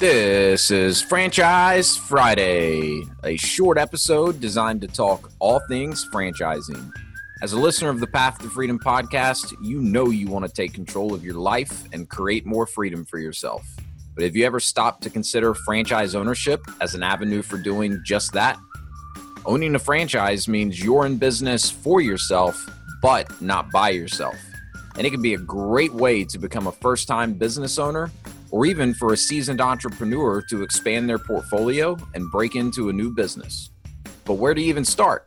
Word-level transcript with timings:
This 0.00 0.70
is 0.70 1.02
Franchise 1.02 1.94
Friday, 1.94 3.02
a 3.22 3.36
short 3.36 3.76
episode 3.76 4.40
designed 4.40 4.80
to 4.80 4.86
talk 4.86 5.30
all 5.40 5.60
things 5.68 6.08
franchising. 6.10 6.90
As 7.42 7.52
a 7.52 7.58
listener 7.58 7.90
of 7.90 8.00
the 8.00 8.06
Path 8.06 8.38
to 8.38 8.48
Freedom 8.48 8.78
podcast, 8.78 9.52
you 9.62 9.82
know 9.82 10.08
you 10.08 10.28
want 10.28 10.46
to 10.46 10.50
take 10.50 10.72
control 10.72 11.12
of 11.12 11.22
your 11.22 11.34
life 11.34 11.84
and 11.92 12.08
create 12.08 12.46
more 12.46 12.66
freedom 12.66 13.04
for 13.04 13.18
yourself. 13.18 13.62
But 14.14 14.24
have 14.24 14.34
you 14.34 14.46
ever 14.46 14.58
stopped 14.58 15.02
to 15.02 15.10
consider 15.10 15.52
franchise 15.52 16.14
ownership 16.14 16.62
as 16.80 16.94
an 16.94 17.02
avenue 17.02 17.42
for 17.42 17.58
doing 17.58 18.00
just 18.02 18.32
that? 18.32 18.58
Owning 19.44 19.74
a 19.74 19.78
franchise 19.78 20.48
means 20.48 20.82
you're 20.82 21.04
in 21.04 21.18
business 21.18 21.70
for 21.70 22.00
yourself, 22.00 22.66
but 23.02 23.42
not 23.42 23.70
by 23.70 23.90
yourself. 23.90 24.36
And 24.96 25.06
it 25.06 25.10
can 25.10 25.20
be 25.20 25.34
a 25.34 25.38
great 25.38 25.92
way 25.92 26.24
to 26.24 26.38
become 26.38 26.68
a 26.68 26.72
first 26.72 27.06
time 27.06 27.34
business 27.34 27.78
owner 27.78 28.10
or 28.50 28.66
even 28.66 28.94
for 28.94 29.12
a 29.12 29.16
seasoned 29.16 29.60
entrepreneur 29.60 30.42
to 30.42 30.62
expand 30.62 31.08
their 31.08 31.18
portfolio 31.18 31.96
and 32.14 32.30
break 32.30 32.56
into 32.56 32.88
a 32.88 32.92
new 32.92 33.10
business. 33.10 33.70
But 34.24 34.34
where 34.34 34.54
to 34.54 34.62
even 34.62 34.84
start? 34.84 35.26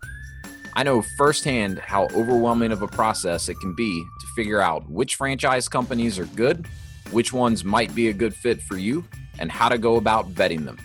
I 0.76 0.84
know 0.84 1.04
firsthand 1.18 1.80
how 1.80 2.06
overwhelming 2.16 2.72
of 2.72 2.82
a 2.82 2.88
process 2.88 3.48
it 3.48 3.60
can 3.60 3.76
be 3.76 4.04
to 4.22 4.28
figure 4.36 4.60
out 4.60 4.90
which 4.90 5.16
franchise 5.16 5.68
companies 5.68 6.18
are 6.18 6.26
good, 6.26 6.68
which 7.12 7.32
ones 7.32 7.64
might 7.64 7.94
be 7.94 8.10
a 8.10 8.14
good 8.14 8.34
fit 8.34 8.62
for 8.62 8.78
you, 8.78 9.06
and 9.40 9.52
how 9.52 9.70
to 9.70 9.78
go 9.78 9.98
about 9.98 10.34
vetting 10.34 10.66
them. 10.66 10.78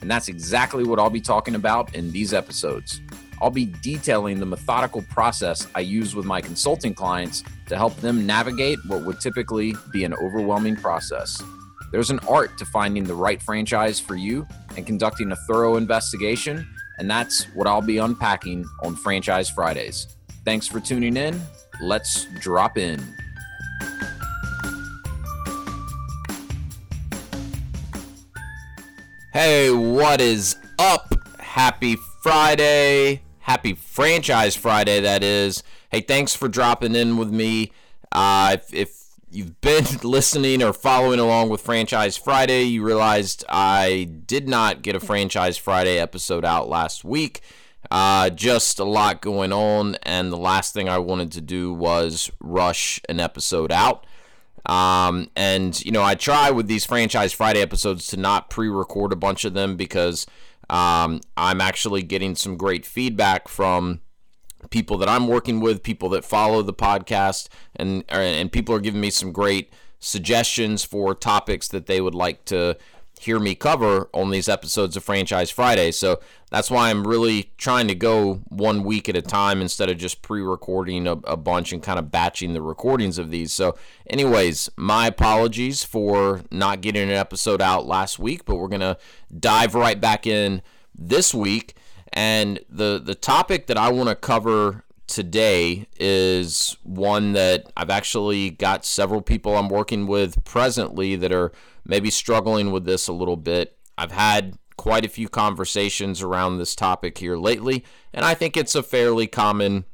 And 0.00 0.10
that's 0.10 0.28
exactly 0.28 0.84
what 0.84 0.98
I'll 0.98 1.10
be 1.10 1.20
talking 1.20 1.54
about 1.54 1.94
in 1.94 2.12
these 2.12 2.32
episodes. 2.32 3.00
I'll 3.40 3.50
be 3.50 3.66
detailing 3.82 4.38
the 4.38 4.46
methodical 4.46 5.02
process 5.10 5.66
I 5.74 5.80
use 5.80 6.14
with 6.14 6.24
my 6.24 6.40
consulting 6.40 6.94
clients 6.94 7.42
to 7.66 7.76
help 7.76 7.96
them 7.96 8.26
navigate 8.26 8.78
what 8.86 9.04
would 9.04 9.20
typically 9.20 9.74
be 9.92 10.04
an 10.04 10.14
overwhelming 10.14 10.76
process. 10.76 11.42
There's 11.94 12.10
an 12.10 12.18
art 12.28 12.58
to 12.58 12.64
finding 12.64 13.04
the 13.04 13.14
right 13.14 13.40
franchise 13.40 14.00
for 14.00 14.16
you 14.16 14.48
and 14.76 14.84
conducting 14.84 15.30
a 15.30 15.36
thorough 15.46 15.76
investigation, 15.76 16.68
and 16.98 17.08
that's 17.08 17.44
what 17.54 17.68
I'll 17.68 17.80
be 17.80 17.98
unpacking 17.98 18.64
on 18.82 18.96
Franchise 18.96 19.48
Fridays. 19.48 20.08
Thanks 20.44 20.66
for 20.66 20.80
tuning 20.80 21.16
in. 21.16 21.40
Let's 21.80 22.26
drop 22.40 22.78
in. 22.78 23.00
Hey, 29.32 29.70
what 29.70 30.20
is 30.20 30.56
up? 30.80 31.14
Happy 31.38 31.96
Friday. 32.24 33.22
Happy 33.38 33.74
Franchise 33.74 34.56
Friday, 34.56 34.98
that 34.98 35.22
is. 35.22 35.62
Hey, 35.92 36.00
thanks 36.00 36.34
for 36.34 36.48
dropping 36.48 36.96
in 36.96 37.18
with 37.18 37.30
me. 37.30 37.70
Uh, 38.10 38.56
if, 38.58 38.74
if 38.74 39.04
you've 39.34 39.60
been 39.60 39.84
listening 40.02 40.62
or 40.62 40.72
following 40.72 41.18
along 41.18 41.48
with 41.48 41.60
Franchise 41.60 42.16
Friday, 42.16 42.62
you 42.64 42.84
realized 42.84 43.44
I 43.48 44.08
did 44.26 44.48
not 44.48 44.82
get 44.82 44.94
a 44.94 45.00
Franchise 45.00 45.56
Friday 45.56 45.98
episode 45.98 46.44
out 46.44 46.68
last 46.68 47.04
week. 47.04 47.40
Uh, 47.90 48.30
just 48.30 48.78
a 48.78 48.84
lot 48.84 49.20
going 49.20 49.52
on, 49.52 49.96
and 50.02 50.32
the 50.32 50.38
last 50.38 50.72
thing 50.72 50.88
I 50.88 50.98
wanted 50.98 51.32
to 51.32 51.40
do 51.40 51.72
was 51.72 52.30
rush 52.40 53.00
an 53.08 53.20
episode 53.20 53.70
out. 53.70 54.06
Um, 54.66 55.28
and 55.36 55.84
you 55.84 55.92
know, 55.92 56.02
I 56.02 56.14
try 56.14 56.50
with 56.50 56.66
these 56.66 56.86
Franchise 56.86 57.32
Friday 57.32 57.60
episodes 57.60 58.06
to 58.08 58.16
not 58.16 58.48
pre-record 58.48 59.12
a 59.12 59.16
bunch 59.16 59.44
of 59.44 59.52
them 59.52 59.76
because 59.76 60.26
um, 60.70 61.20
I'm 61.36 61.60
actually 61.60 62.02
getting 62.02 62.34
some 62.34 62.56
great 62.56 62.86
feedback 62.86 63.48
from 63.48 64.00
people 64.70 64.98
that 64.98 65.08
I'm 65.08 65.28
working 65.28 65.60
with, 65.60 65.82
people 65.82 66.08
that 66.10 66.24
follow 66.24 66.62
the 66.62 66.74
podcast, 66.74 67.48
and 67.76 68.04
uh, 68.10 68.16
and 68.16 68.52
people 68.52 68.74
are 68.74 68.80
giving 68.80 69.00
me 69.00 69.10
some 69.10 69.32
great 69.32 69.72
suggestions 69.98 70.84
for 70.84 71.14
topics 71.14 71.68
that 71.68 71.86
they 71.86 72.00
would 72.00 72.14
like 72.14 72.44
to 72.44 72.76
hear 73.20 73.38
me 73.38 73.54
cover 73.54 74.08
on 74.12 74.30
these 74.30 74.48
episodes 74.48 74.96
of 74.96 75.04
Franchise 75.04 75.50
Friday. 75.50 75.90
So 75.90 76.20
that's 76.50 76.70
why 76.70 76.90
I'm 76.90 77.06
really 77.06 77.52
trying 77.56 77.88
to 77.88 77.94
go 77.94 78.34
one 78.48 78.84
week 78.84 79.08
at 79.08 79.16
a 79.16 79.22
time 79.22 79.62
instead 79.62 79.88
of 79.88 79.96
just 79.96 80.20
pre-recording 80.20 81.06
a, 81.06 81.12
a 81.12 81.36
bunch 81.36 81.72
and 81.72 81.82
kind 81.82 81.98
of 81.98 82.10
batching 82.10 82.52
the 82.52 82.62
recordings 82.62 83.18
of 83.18 83.30
these. 83.30 83.52
So, 83.52 83.76
anyways, 84.10 84.68
my 84.76 85.06
apologies 85.06 85.84
for 85.84 86.42
not 86.50 86.80
getting 86.80 87.04
an 87.04 87.16
episode 87.16 87.62
out 87.62 87.86
last 87.86 88.18
week, 88.18 88.44
but 88.44 88.56
we're 88.56 88.68
gonna 88.68 88.98
dive 89.38 89.74
right 89.74 90.00
back 90.00 90.26
in 90.26 90.60
this 90.94 91.32
week. 91.32 91.74
And 92.12 92.60
the 92.68 93.00
the 93.04 93.14
topic 93.14 93.66
that 93.66 93.76
I 93.76 93.90
want 93.90 94.08
to 94.08 94.14
cover 94.14 94.84
today 95.06 95.86
is 95.98 96.76
one 96.82 97.32
that 97.32 97.70
I've 97.76 97.90
actually 97.90 98.50
got 98.50 98.84
several 98.84 99.20
people 99.20 99.56
I'm 99.56 99.68
working 99.68 100.06
with 100.06 100.42
presently 100.44 101.16
that 101.16 101.32
are 101.32 101.52
maybe 101.84 102.10
struggling 102.10 102.70
with 102.72 102.84
this 102.84 103.08
a 103.08 103.12
little 103.12 103.36
bit. 103.36 103.76
I've 103.98 104.12
had 104.12 104.58
quite 104.76 105.04
a 105.04 105.08
few 105.08 105.28
conversations 105.28 106.22
around 106.22 106.58
this 106.58 106.74
topic 106.74 107.18
here 107.18 107.36
lately, 107.36 107.84
and 108.12 108.24
I 108.24 108.34
think 108.34 108.56
it's 108.56 108.74
a 108.74 108.82
fairly 108.82 109.26
common 109.26 109.84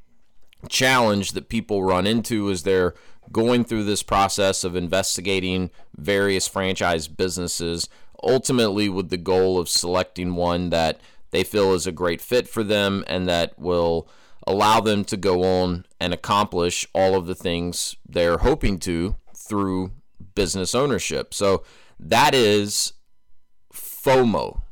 challenge 0.69 1.33
that 1.33 1.49
people 1.49 1.83
run 1.83 2.07
into 2.07 2.51
as 2.51 2.63
they're 2.63 2.95
going 3.33 3.65
through 3.65 3.85
this 3.85 4.03
process 4.03 4.65
of 4.65 4.77
investigating 4.77 5.71
various 5.97 6.49
franchise 6.49 7.09
businesses, 7.09 7.89
ultimately 8.23 8.89
with 8.89 9.11
the 9.11 9.17
goal 9.17 9.59
of 9.59 9.69
selecting 9.69 10.35
one 10.35 10.71
that 10.71 11.01
they 11.31 11.45
feel 11.45 11.75
is 11.75 11.87
a 11.87 11.93
great 11.93 12.21
fit 12.21 12.49
for 12.49 12.63
them 12.63 13.05
and 13.07 13.29
that 13.29 13.59
will 13.59 14.09
allow 14.47 14.81
them 14.81 15.05
to 15.05 15.17
go 15.17 15.43
on 15.45 15.85
and 16.01 16.13
accomplish 16.13 16.87
all 16.95 17.15
of 17.15 17.27
the 17.27 17.35
things 17.35 17.97
they're 18.09 18.39
hoping 18.39 18.79
to 18.79 19.17
through 19.37 19.93
business 20.35 20.75
ownership. 20.75 21.35
So 21.35 21.63
that 21.99 22.35
is 22.35 22.95
FOMO, 23.73 24.63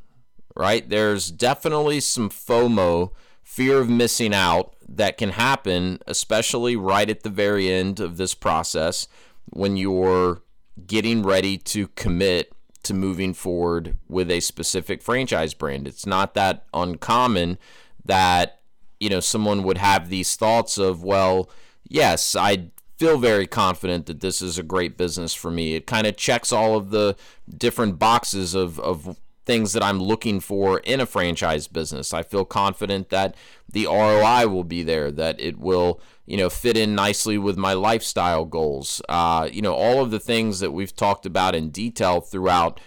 right? 0.57 0.89
There's 0.89 1.31
definitely 1.31 2.01
some 2.01 2.31
FOMO, 2.31 3.11
fear 3.43 3.79
of 3.79 3.89
missing 3.89 4.35
out, 4.35 4.75
that 4.89 5.19
can 5.19 5.31
happen, 5.31 6.01
especially 6.07 6.75
right 6.75 7.11
at 7.11 7.23
the 7.23 7.31
very 7.31 7.71
end 7.71 8.01
of 8.01 8.17
this 8.17 8.35
process 8.35 9.07
when 9.51 9.77
you're 9.77 10.43
getting 10.87 11.23
ready 11.23 11.59
to 11.59 11.89
commit 11.89 12.53
to 12.85 12.95
moving 12.95 13.35
forward 13.35 13.97
with 14.09 14.31
a 14.31 14.41
specific 14.41 15.03
franchise 15.03 15.55
brand. 15.55 15.87
It's 15.87 16.07
not 16.07 16.35
that 16.35 16.67
uncommon 16.73 17.59
that 18.05 18.61
you 19.01 19.09
know 19.09 19.21
someone 19.21 19.63
would 19.63 19.79
have 19.79 20.09
these 20.09 20.37
thoughts 20.37 20.79
of, 20.79 21.03
well, 21.03 21.51
yes, 21.89 22.35
I 22.35 22.71
feel 22.97 23.19
very 23.19 23.47
confident 23.47 24.07
that 24.07 24.21
this 24.21 24.43
is 24.43 24.59
a 24.59 24.63
great 24.63 24.97
business 24.97 25.35
for 25.35 25.51
me. 25.51 25.75
It 25.75 25.87
kind 25.87 26.07
of 26.07 26.17
checks 26.17 26.53
all 26.53 26.77
of 26.77 26.91
the 26.91 27.17
different 27.57 27.99
boxes 27.99 28.55
of 28.55 28.81
of 28.81 29.19
things 29.49 29.73
that 29.73 29.83
I'm 29.83 29.99
looking 29.99 30.41
for 30.41 30.81
in 30.81 31.01
a 31.01 31.07
franchise 31.07 31.69
business. 31.69 32.13
I 32.13 32.23
feel 32.23 32.45
confident 32.45 33.09
that 33.09 33.35
the 33.67 33.87
ROI 33.87 34.47
will 34.47 34.63
be 34.63 34.83
there, 34.83 35.11
that 35.11 35.41
it 35.41 35.59
will, 35.59 36.03
you 36.27 36.37
know, 36.37 36.51
fit 36.51 36.77
in 36.77 36.95
nicely 36.95 37.39
with 37.39 37.57
my 37.57 37.73
lifestyle 37.73 38.45
goals. 38.45 39.01
Uh, 39.09 39.49
you 39.51 39.63
know, 39.63 39.73
all 39.73 40.03
of 40.03 40.11
the 40.11 40.21
things 40.21 40.61
that 40.61 40.73
we've 40.73 40.95
talked 40.95 41.25
about 41.25 41.55
in 41.55 41.71
detail 41.71 42.21
throughout 42.21 42.79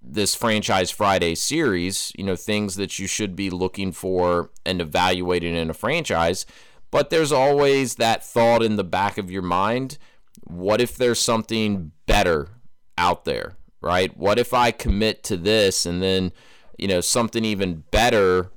this 0.00 0.34
franchise 0.34 0.90
Friday 0.90 1.34
series, 1.34 2.10
you 2.16 2.24
know, 2.24 2.36
things 2.36 2.76
that 2.76 2.98
you 2.98 3.06
should 3.06 3.36
be 3.36 3.50
looking 3.50 3.92
for 3.92 4.50
and 4.64 4.80
evaluating 4.80 5.54
in 5.54 5.68
a 5.68 5.74
franchise. 5.74 6.46
But 6.90 7.10
there's 7.10 7.32
always 7.32 7.96
that 7.96 8.24
thought 8.24 8.62
in 8.62 8.76
the 8.76 8.84
back 8.84 9.18
of 9.18 9.30
your 9.30 9.42
mind 9.42 9.98
what 10.44 10.80
if 10.80 10.96
there's 10.96 11.20
something 11.20 11.92
better 12.06 12.48
out 12.96 13.26
there? 13.26 13.56
Right? 13.82 14.16
What 14.16 14.38
if 14.38 14.54
I 14.54 14.70
commit 14.70 15.22
to 15.24 15.36
this 15.36 15.84
and 15.84 16.02
then, 16.02 16.32
you 16.78 16.88
know, 16.88 17.00
something 17.00 17.44
even 17.44 17.84
better 17.90 18.50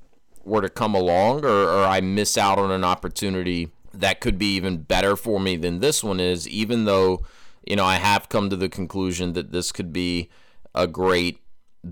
were 0.43 0.61
to 0.61 0.69
come 0.69 0.95
along 0.95 1.43
or, 1.43 1.49
or 1.49 1.83
I 1.83 1.99
miss 2.01 2.37
out 2.37 2.59
on 2.59 2.71
an 2.71 2.83
opportunity 2.83 3.71
that 3.93 4.21
could 4.21 4.37
be 4.37 4.55
even 4.55 4.83
better 4.83 5.15
for 5.15 5.39
me 5.39 5.55
than 5.55 5.79
this 5.79 6.03
one 6.03 6.19
is, 6.19 6.47
even 6.47 6.85
though, 6.85 7.25
you 7.65 7.75
know, 7.75 7.85
I 7.85 7.95
have 7.95 8.29
come 8.29 8.49
to 8.49 8.55
the 8.55 8.69
conclusion 8.69 9.33
that 9.33 9.51
this 9.51 9.71
could 9.71 9.91
be 9.91 10.29
a 10.73 10.85
great 10.85 11.39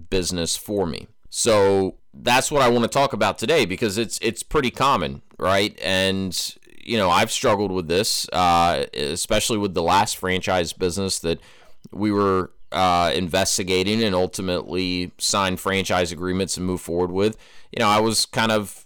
business 0.09 0.55
for 0.55 0.85
me. 0.85 1.07
So 1.29 1.95
that's 2.13 2.51
what 2.51 2.61
I 2.61 2.69
want 2.69 2.83
to 2.83 2.89
talk 2.89 3.13
about 3.13 3.39
today 3.39 3.65
because 3.65 3.97
it's 3.97 4.19
it's 4.21 4.43
pretty 4.43 4.69
common, 4.69 5.23
right? 5.39 5.79
And 5.81 6.37
you 6.85 6.97
know, 6.97 7.09
I've 7.09 7.31
struggled 7.31 7.71
with 7.71 7.87
this, 7.87 8.27
uh, 8.33 8.85
especially 8.93 9.57
with 9.57 9.73
the 9.73 9.81
last 9.81 10.17
franchise 10.17 10.73
business 10.73 11.19
that 11.19 11.39
we 11.91 12.11
were 12.11 12.51
uh, 12.73 13.11
investigating 13.13 14.03
and 14.03 14.15
ultimately 14.15 15.11
sign 15.17 15.57
franchise 15.57 16.11
agreements 16.11 16.57
and 16.57 16.65
move 16.65 16.81
forward 16.81 17.11
with, 17.11 17.37
you 17.71 17.79
know, 17.79 17.87
I 17.87 17.99
was 17.99 18.25
kind 18.25 18.51
of 18.51 18.85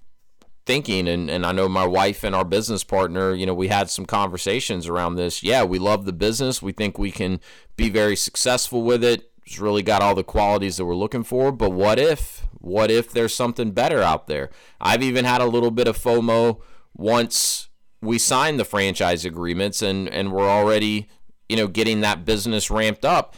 thinking, 0.66 1.07
and, 1.07 1.31
and 1.31 1.45
I 1.45 1.54
know 1.54 1.69
my 1.69 1.86
wife 1.88 2.24
and 2.24 2.36
our 2.36 2.44
business 2.44 2.84
partner, 2.84 3.34
you 3.34 3.45
know, 3.45 3.54
we 3.54 3.69
had 3.69 3.89
some 3.89 4.06
conversations 4.06 4.88
around 4.88 5.16
this. 5.16 5.42
Yeah, 5.42 5.63
we 5.63 5.80
love 5.80 6.06
the 6.06 6.13
business. 6.13 6.62
We 6.62 6.74
think 6.74 7.00
we 7.00 7.12
can 7.12 7.39
be 7.78 7.89
very 7.89 8.16
successful 8.16 8.84
with 8.84 9.04
it. 9.04 9.31
It's 9.45 9.60
really 9.60 9.81
got 9.81 10.01
all 10.01 10.13
the 10.13 10.25
qualities 10.25 10.75
that 10.75 10.86
we're 10.86 10.95
looking 10.95 11.24
for. 11.24 11.54
But 11.54 11.72
what 11.72 11.98
if? 11.98 12.45
What 12.60 12.92
if 12.92 13.12
there's 13.12 13.33
something 13.33 13.72
better 13.72 14.01
out 14.01 14.28
there? 14.28 14.50
I've 14.81 15.01
even 15.01 15.24
had 15.24 15.40
a 15.40 15.45
little 15.45 15.72
bit 15.72 15.88
of 15.88 15.98
FOMO 15.98 16.60
once 16.94 17.69
we 18.01 18.19
signed 18.19 18.60
the 18.60 18.66
franchise 18.66 19.24
agreements 19.24 19.81
and, 19.81 20.10
and 20.10 20.33
we're 20.33 20.50
already, 20.50 21.07
you 21.48 21.56
know, 21.56 21.68
getting 21.68 22.01
that 22.01 22.25
business 22.25 22.69
ramped 22.69 23.06
up 23.06 23.36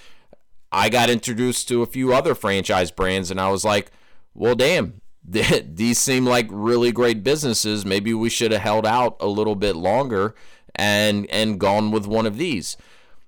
I 0.71 0.89
got 0.89 1.09
introduced 1.09 1.67
to 1.69 1.81
a 1.81 1.87
few 1.87 2.13
other 2.13 2.35
franchise 2.35 2.91
brands 2.91 3.31
and 3.31 3.39
I 3.39 3.49
was 3.49 3.65
like, 3.65 3.91
well, 4.33 4.55
damn, 4.55 5.01
these 5.23 5.99
seem 5.99 6.25
like 6.25 6.47
really 6.49 6.91
great 6.91 7.23
businesses. 7.23 7.85
Maybe 7.85 8.13
we 8.13 8.29
should 8.29 8.51
have 8.51 8.61
held 8.61 8.85
out 8.85 9.17
a 9.19 9.27
little 9.27 9.55
bit 9.55 9.75
longer 9.75 10.35
and 10.75 11.29
and 11.29 11.59
gone 11.59 11.91
with 11.91 12.07
one 12.07 12.25
of 12.25 12.37
these. 12.37 12.77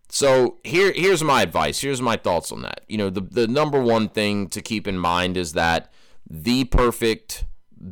So 0.09 0.57
here 0.63 0.91
here's 0.93 1.23
my 1.23 1.41
advice. 1.41 1.81
Here's 1.81 2.01
my 2.01 2.17
thoughts 2.17 2.51
on 2.51 2.61
that. 2.61 2.81
You 2.87 2.97
know, 2.97 3.09
the 3.09 3.21
the 3.21 3.47
number 3.47 3.81
one 3.81 4.09
thing 4.09 4.47
to 4.49 4.61
keep 4.61 4.87
in 4.87 4.97
mind 4.97 5.37
is 5.37 5.53
that 5.53 5.91
the 6.29 6.65
perfect 6.65 7.45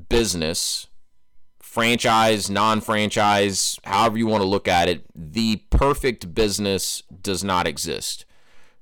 business 0.10 0.88
franchise, 1.60 2.50
non-franchise, 2.50 3.80
however 3.84 4.18
you 4.18 4.26
want 4.26 4.42
to 4.42 4.48
look 4.48 4.68
at 4.68 4.90
it, 4.90 5.06
the 5.16 5.58
perfect 5.70 6.34
business 6.34 7.04
does 7.22 7.44
not 7.44 7.68
exist. 7.68 8.26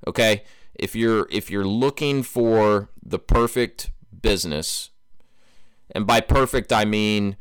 Okay? 0.07 0.43
If 0.77 0.95
you're 0.95 1.27
if 1.31 1.49
you're 1.49 1.65
looking 1.65 2.23
for 2.23 2.89
the 3.03 3.19
perfect 3.19 3.91
business, 4.21 4.91
and 5.91 6.05
by 6.05 6.21
perfect 6.21 6.71
I 6.71 6.85
mean 6.85 7.37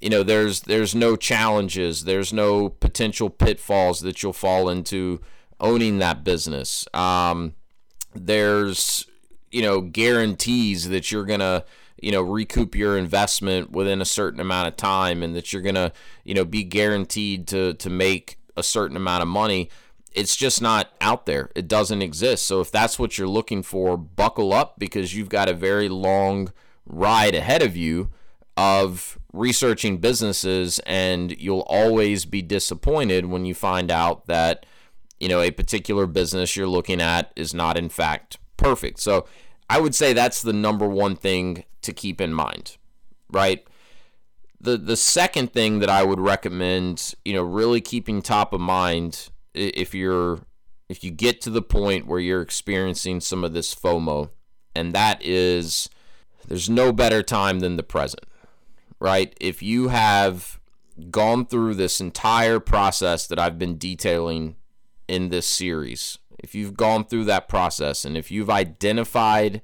you 0.00 0.10
know 0.10 0.22
there's 0.22 0.62
there's 0.62 0.94
no 0.94 1.16
challenges 1.16 2.04
there's 2.04 2.32
no 2.32 2.68
potential 2.68 3.30
pitfalls 3.30 4.00
that 4.00 4.22
you'll 4.22 4.32
fall 4.32 4.68
into 4.68 5.20
owning 5.60 5.98
that 5.98 6.24
business. 6.24 6.86
Um, 6.92 7.54
there's 8.14 9.06
you 9.50 9.62
know 9.62 9.80
guarantees 9.80 10.88
that 10.88 11.10
you're 11.10 11.24
gonna 11.24 11.64
you 12.00 12.12
know 12.12 12.22
recoup 12.22 12.74
your 12.74 12.98
investment 12.98 13.70
within 13.70 14.00
a 14.00 14.04
certain 14.04 14.40
amount 14.40 14.68
of 14.68 14.76
time 14.76 15.22
and 15.22 15.34
that 15.34 15.52
you're 15.52 15.62
gonna 15.62 15.92
you 16.24 16.34
know 16.34 16.44
be 16.44 16.62
guaranteed 16.62 17.46
to 17.48 17.74
to 17.74 17.90
make 17.90 18.38
a 18.56 18.62
certain 18.62 18.96
amount 18.96 19.22
of 19.22 19.28
money 19.28 19.68
it's 20.14 20.36
just 20.36 20.62
not 20.62 20.90
out 21.00 21.26
there. 21.26 21.50
It 21.54 21.68
doesn't 21.68 22.02
exist. 22.02 22.46
So 22.46 22.60
if 22.60 22.70
that's 22.70 22.98
what 22.98 23.18
you're 23.18 23.28
looking 23.28 23.62
for 23.62 23.96
buckle 23.96 24.52
up 24.52 24.78
because 24.78 25.14
you've 25.14 25.28
got 25.28 25.48
a 25.48 25.54
very 25.54 25.88
long 25.88 26.52
ride 26.86 27.34
ahead 27.34 27.62
of 27.62 27.76
you 27.76 28.10
of 28.56 29.18
researching 29.32 29.98
businesses 29.98 30.78
and 30.86 31.36
you'll 31.40 31.66
always 31.66 32.24
be 32.24 32.40
disappointed 32.40 33.26
when 33.26 33.44
you 33.44 33.54
find 33.54 33.90
out 33.90 34.26
that 34.26 34.64
you 35.18 35.28
know 35.28 35.40
a 35.40 35.50
particular 35.50 36.06
business 36.06 36.54
you're 36.56 36.68
looking 36.68 37.00
at 37.00 37.32
is 37.34 37.52
not 37.52 37.76
in 37.76 37.88
fact 37.88 38.38
perfect. 38.56 39.00
So 39.00 39.26
i 39.68 39.80
would 39.80 39.94
say 39.94 40.12
that's 40.12 40.42
the 40.42 40.52
number 40.52 40.86
one 40.86 41.16
thing 41.16 41.64
to 41.82 41.92
keep 41.92 42.20
in 42.20 42.32
mind 42.32 42.76
right? 43.30 43.66
The 44.60 44.78
the 44.78 44.96
second 44.96 45.52
thing 45.52 45.80
that 45.80 45.90
i 45.90 46.02
would 46.02 46.20
recommend 46.20 47.14
you 47.24 47.34
know 47.34 47.42
really 47.42 47.80
keeping 47.80 48.22
top 48.22 48.52
of 48.54 48.60
mind 48.60 49.28
if 49.54 49.94
you're 49.94 50.40
if 50.88 51.02
you 51.02 51.10
get 51.10 51.40
to 51.40 51.50
the 51.50 51.62
point 51.62 52.06
where 52.06 52.20
you're 52.20 52.42
experiencing 52.42 53.20
some 53.20 53.42
of 53.42 53.52
this 53.52 53.74
fomo 53.74 54.30
and 54.74 54.92
that 54.92 55.18
is 55.24 55.88
there's 56.46 56.68
no 56.68 56.92
better 56.92 57.22
time 57.22 57.60
than 57.60 57.76
the 57.76 57.82
present 57.82 58.26
right? 59.04 59.36
If 59.38 59.62
you 59.62 59.88
have 59.88 60.58
gone 61.10 61.44
through 61.44 61.74
this 61.74 62.00
entire 62.00 62.58
process 62.58 63.26
that 63.26 63.38
I've 63.38 63.58
been 63.58 63.76
detailing 63.76 64.56
in 65.06 65.28
this 65.28 65.46
series, 65.46 66.18
if 66.38 66.54
you've 66.54 66.74
gone 66.74 67.04
through 67.04 67.24
that 67.24 67.46
process 67.46 68.06
and 68.06 68.16
if 68.16 68.30
you've 68.30 68.48
identified 68.48 69.60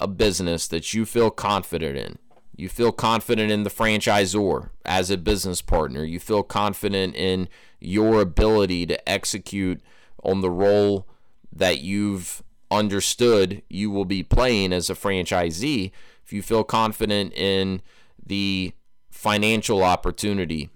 a 0.00 0.06
business 0.06 0.66
that 0.68 0.94
you 0.94 1.04
feel 1.04 1.30
confident 1.30 1.98
in, 1.98 2.18
you 2.58 2.68
feel 2.68 2.90
confident 2.90 3.52
in 3.52 3.62
the 3.62 3.70
franchisor 3.70 4.70
as 4.84 5.10
a 5.10 5.16
business 5.16 5.62
partner, 5.62 6.02
you 6.02 6.18
feel 6.18 6.42
confident 6.42 7.14
in 7.14 7.48
your 7.78 8.20
ability 8.20 8.84
to 8.84 9.08
execute 9.08 9.80
on 10.24 10.40
the 10.40 10.50
role 10.50 11.06
that 11.52 11.78
you've 11.78 12.42
understood 12.68 13.62
you 13.70 13.92
will 13.92 14.04
be 14.04 14.24
playing 14.24 14.72
as 14.72 14.90
a 14.90 14.94
franchisee, 14.94 15.92
if 16.24 16.32
you 16.32 16.42
feel 16.42 16.64
confident 16.64 17.32
in 17.34 17.80
the 18.26 18.72
financial 19.08 19.84
opportunity, 19.84 20.68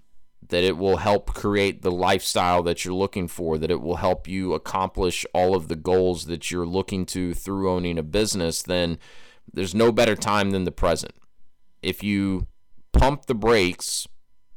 that 0.47 0.63
it 0.63 0.77
will 0.77 0.97
help 0.97 1.33
create 1.33 1.81
the 1.81 1.91
lifestyle 1.91 2.63
that 2.63 2.85
you're 2.85 2.93
looking 2.93 3.27
for, 3.27 3.57
that 3.57 3.69
it 3.69 3.81
will 3.81 3.97
help 3.97 4.25
you 4.25 4.53
accomplish 4.53 5.25
all 5.33 5.53
of 5.53 5.67
the 5.67 5.75
goals 5.75 6.27
that 6.27 6.49
you're 6.49 6.65
looking 6.65 7.05
to 7.05 7.33
through 7.33 7.69
owning 7.69 7.97
a 7.97 8.03
business, 8.03 8.61
then 8.61 8.97
there's 9.51 9.75
no 9.75 9.91
better 9.91 10.15
time 10.15 10.51
than 10.51 10.63
the 10.63 10.71
present. 10.71 11.13
If 11.83 12.03
you 12.03 12.47
pump 12.91 13.25
the 13.25 13.35
brakes 13.35 14.07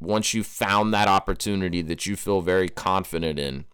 once 0.00 0.34
you've 0.34 0.46
found 0.46 0.92
that 0.92 1.08
opportunity 1.08 1.82
that 1.82 2.06
you 2.06 2.16
feel 2.16 2.40
very 2.40 2.68
confident 2.68 3.38
in, 3.38 3.64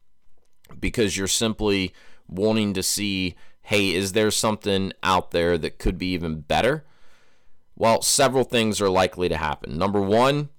because 0.79 1.17
you're 1.17 1.27
simply 1.27 1.93
wanting 2.29 2.73
to 2.75 2.83
see, 2.83 3.35
hey, 3.63 3.95
is 3.95 4.13
there 4.13 4.31
something 4.31 4.93
out 5.03 5.33
there 5.33 5.59
that 5.59 5.79
could 5.79 5.99
be 5.99 6.13
even 6.13 6.41
better? 6.41 6.85
Well, 7.77 8.03
several 8.03 8.45
things 8.45 8.81
are 8.81 8.89
likely 8.89 9.29
to 9.29 9.37
happen. 9.37 9.77
Number 9.77 10.01
one, 10.01 10.51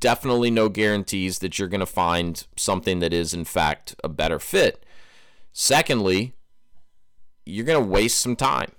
definitely 0.00 0.50
no 0.50 0.68
guarantees 0.68 1.38
that 1.38 1.58
you're 1.58 1.68
going 1.68 1.80
to 1.80 1.86
find 1.86 2.46
something 2.56 2.98
that 3.00 3.12
is, 3.12 3.32
in 3.32 3.44
fact, 3.44 3.94
a 4.02 4.08
better 4.08 4.38
fit. 4.38 4.84
Secondly, 5.52 6.34
you're 7.46 7.66
going 7.66 7.82
to 7.82 7.90
waste 7.90 8.18
some 8.18 8.36
time, 8.36 8.72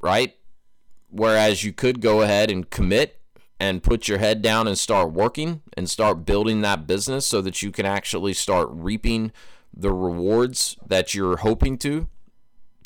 right? 0.00 0.34
Whereas 1.10 1.64
you 1.64 1.72
could 1.72 2.00
go 2.00 2.22
ahead 2.22 2.50
and 2.50 2.68
commit 2.70 3.20
and 3.58 3.82
put 3.82 4.08
your 4.08 4.18
head 4.18 4.42
down 4.42 4.66
and 4.66 4.78
start 4.78 5.12
working 5.12 5.62
and 5.76 5.90
start 5.90 6.24
building 6.24 6.62
that 6.62 6.86
business 6.86 7.26
so 7.26 7.40
that 7.42 7.62
you 7.62 7.70
can 7.70 7.84
actually 7.84 8.32
start 8.32 8.68
reaping 8.70 9.32
the 9.74 9.92
rewards 9.92 10.76
that 10.86 11.14
you're 11.14 11.38
hoping 11.38 11.76
to 11.78 12.08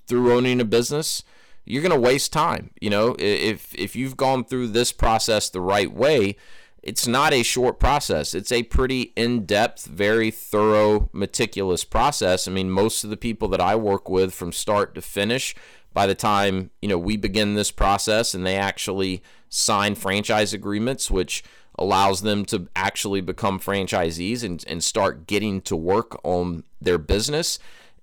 through 0.07 0.33
owning 0.33 0.61
a 0.61 0.65
business 0.65 1.23
you're 1.65 1.83
going 1.83 1.93
to 1.93 2.01
waste 2.01 2.33
time. 2.33 2.71
You 2.81 2.91
know, 2.91 3.17
if 3.19 3.75
if 3.75 3.97
you've 3.97 4.17
gone 4.17 4.45
through 4.45 4.69
this 4.69 4.93
process 4.93 5.49
the 5.49 5.61
right 5.61 5.93
way, 5.93 6.37
it's 6.85 7.07
not 7.07 7.33
a 7.33 7.43
short 7.43 7.81
process. 7.81 8.35
It's 8.35 8.53
a 8.53 8.63
pretty 8.63 9.15
in-depth, 9.17 9.87
very 9.87 10.31
thorough, 10.31 11.09
meticulous 11.15 11.83
process. 11.83 12.47
I 12.47 12.51
mean, 12.51 12.71
most 12.71 13.05
of 13.05 13.11
the 13.11 13.17
people 13.17 13.49
that 13.49 13.61
I 13.61 13.75
work 13.75 14.11
with 14.11 14.35
from 14.35 14.53
start 14.53 14.95
to 14.95 15.01
finish, 15.01 15.55
by 15.95 16.07
the 16.07 16.15
time, 16.15 16.71
you 16.83 16.89
know, 16.89 16.99
we 16.99 17.17
begin 17.17 17.55
this 17.55 17.71
process 17.71 18.35
and 18.35 18.45
they 18.45 18.57
actually 18.57 19.23
sign 19.49 19.95
franchise 19.95 20.53
agreements, 20.53 21.11
which 21.11 21.43
allows 21.79 22.21
them 22.21 22.45
to 22.45 22.69
actually 22.77 23.23
become 23.23 23.59
franchisees 23.59 24.45
and, 24.45 24.63
and 24.69 24.85
start 24.85 25.27
getting 25.27 25.63
to 25.63 25.75
work 25.75 26.21
on 26.23 26.65
their 26.83 26.99
business, 26.99 27.59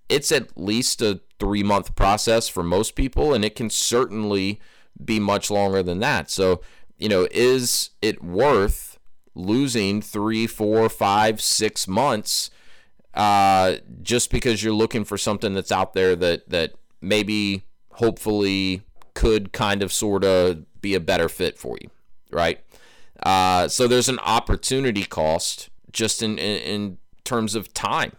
it's 0.09 0.31
at 0.31 0.57
least 0.57 1.03
a 1.03 1.21
three 1.39 1.63
month 1.63 1.95
process 1.95 2.49
for 2.49 2.63
most 2.63 2.95
people, 2.95 3.31
and 3.31 3.45
it 3.45 3.55
can 3.55 3.69
certainly 3.69 4.59
be 5.03 5.19
much 5.19 5.51
longer 5.51 5.83
than 5.83 5.99
that. 5.99 6.31
So, 6.31 6.61
you 7.01 7.09
know, 7.09 7.27
is 7.31 7.89
it 8.01 8.23
worth 8.23 8.99
losing 9.33 10.03
three, 10.03 10.45
four, 10.45 10.87
five, 10.87 11.41
six 11.41 11.87
months 11.87 12.51
uh, 13.15 13.77
just 14.03 14.29
because 14.29 14.63
you're 14.63 14.73
looking 14.73 15.03
for 15.03 15.17
something 15.17 15.55
that's 15.55 15.71
out 15.71 15.95
there 15.95 16.15
that 16.15 16.47
that 16.49 16.73
maybe, 17.01 17.63
hopefully, 17.93 18.83
could 19.15 19.51
kind 19.51 19.81
of 19.81 19.91
sort 19.91 20.23
of 20.23 20.63
be 20.79 20.93
a 20.93 20.99
better 20.99 21.27
fit 21.27 21.57
for 21.57 21.75
you, 21.81 21.89
right? 22.31 22.59
Uh, 23.23 23.67
so 23.67 23.87
there's 23.87 24.09
an 24.09 24.19
opportunity 24.19 25.03
cost 25.03 25.69
just 25.91 26.21
in, 26.21 26.37
in, 26.37 26.61
in 26.61 26.97
terms 27.23 27.55
of 27.55 27.73
time. 27.73 28.13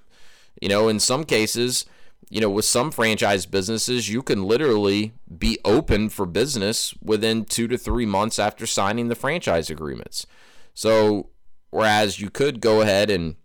You 0.61 0.69
know, 0.69 0.89
in 0.89 0.99
some 0.99 1.23
cases, 1.23 1.87
you 2.33 2.41
know, 2.41 2.49
with 2.49 2.65
some 2.65 2.91
franchise 2.91 3.45
businesses, 3.45 4.09
you 4.09 4.23
can 4.23 4.45
literally 4.45 5.13
be 5.37 5.59
open 5.67 6.09
for 6.09 6.25
business 6.25 6.95
within 7.03 7.45
two 7.45 7.69
to 7.69 7.77
three 7.77 8.07
months 8.07 8.39
after 8.39 8.67
signing 8.67 9.09
the 9.09 9.15
franchise 9.15 9.69
agreements. 9.69 10.27
So, 10.73 11.29
whereas 11.69 12.21
you 12.21 12.31
could 12.31 12.63
go 12.63 12.81
ahead 12.81 13.11
and 13.11 13.37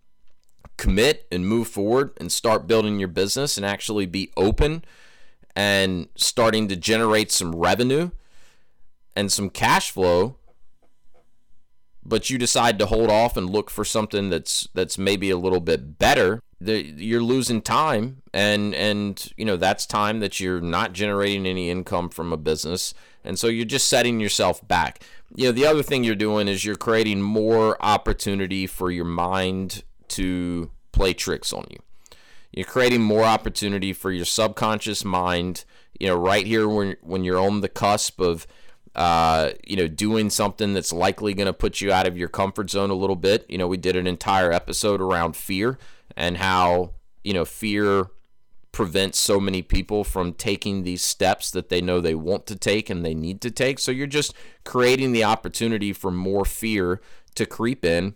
commit 0.77 1.27
and 1.33 1.45
move 1.45 1.67
forward 1.67 2.11
and 2.15 2.31
start 2.31 2.65
building 2.65 2.97
your 2.97 3.09
business 3.09 3.57
and 3.57 3.65
actually 3.65 4.05
be 4.05 4.31
open 4.37 4.85
and 5.53 6.07
starting 6.15 6.69
to 6.69 6.77
generate 6.77 7.29
some 7.29 7.53
revenue 7.53 8.11
and 9.17 9.33
some 9.33 9.49
cash 9.49 9.91
flow 9.91 10.37
but 12.05 12.29
you 12.29 12.37
decide 12.37 12.79
to 12.79 12.85
hold 12.85 13.09
off 13.09 13.35
and 13.35 13.49
look 13.49 13.69
for 13.69 13.83
something 13.83 14.29
that's 14.29 14.67
that's 14.73 14.97
maybe 14.97 15.29
a 15.29 15.37
little 15.37 15.59
bit 15.59 15.97
better 15.99 16.41
the, 16.59 16.81
you're 16.81 17.21
losing 17.21 17.61
time 17.61 18.23
and 18.33 18.73
and 18.73 19.31
you 19.37 19.45
know 19.45 19.57
that's 19.57 19.85
time 19.85 20.19
that 20.21 20.39
you're 20.39 20.61
not 20.61 20.93
generating 20.93 21.45
any 21.45 21.69
income 21.69 22.09
from 22.09 22.33
a 22.33 22.37
business. 22.37 22.93
And 23.23 23.37
so 23.37 23.47
you're 23.47 23.65
just 23.65 23.87
setting 23.87 24.19
yourself 24.19 24.65
back. 24.67 25.03
You 25.35 25.45
know 25.45 25.51
the 25.51 25.65
other 25.65 25.83
thing 25.83 26.03
you're 26.03 26.15
doing 26.15 26.47
is 26.47 26.65
you're 26.65 26.75
creating 26.75 27.21
more 27.21 27.77
opportunity 27.83 28.65
for 28.65 28.89
your 28.89 29.05
mind 29.05 29.83
to 30.09 30.71
play 30.91 31.13
tricks 31.13 31.53
on 31.53 31.65
you. 31.69 31.79
You're 32.51 32.65
creating 32.65 33.01
more 33.01 33.23
opportunity 33.23 33.93
for 33.93 34.11
your 34.11 34.25
subconscious 34.25 35.05
mind 35.05 35.65
you 35.99 36.07
know 36.07 36.15
right 36.15 36.45
here 36.45 36.67
when 36.67 36.95
when 37.01 37.23
you're 37.23 37.39
on 37.39 37.61
the 37.61 37.69
cusp 37.69 38.19
of 38.19 38.47
uh, 38.97 39.51
you 39.63 39.75
know, 39.75 39.87
doing 39.87 40.27
something 40.27 40.73
that's 40.73 40.91
likely 40.91 41.35
going 41.35 41.45
to 41.45 41.53
put 41.53 41.81
you 41.81 41.91
out 41.91 42.07
of 42.07 42.17
your 42.17 42.27
comfort 42.27 42.71
zone 42.71 42.89
a 42.89 42.95
little 42.95 43.15
bit. 43.15 43.45
You 43.47 43.59
know, 43.59 43.67
we 43.67 43.77
did 43.77 43.95
an 43.95 44.07
entire 44.07 44.51
episode 44.51 44.99
around 44.99 45.35
fear 45.35 45.77
and 46.17 46.37
how, 46.37 46.95
you 47.23 47.33
know, 47.33 47.45
fear 47.45 48.07
prevents 48.73 49.17
so 49.17 49.39
many 49.39 49.61
people 49.61 50.03
from 50.03 50.33
taking 50.33 50.83
these 50.83 51.01
steps 51.01 51.49
that 51.51 51.69
they 51.69 51.79
know 51.79 52.01
they 52.01 52.15
want 52.15 52.45
to 52.47 52.55
take 52.55 52.89
and 52.89 53.05
they 53.05 53.13
need 53.13 53.39
to 53.41 53.49
take. 53.49 53.79
So 53.79 53.91
you're 53.91 54.07
just 54.07 54.33
creating 54.65 55.13
the 55.13 55.23
opportunity 55.23 55.93
for 55.93 56.11
more 56.11 56.43
fear 56.43 57.01
to 57.35 57.45
creep 57.45 57.85
in 57.85 58.15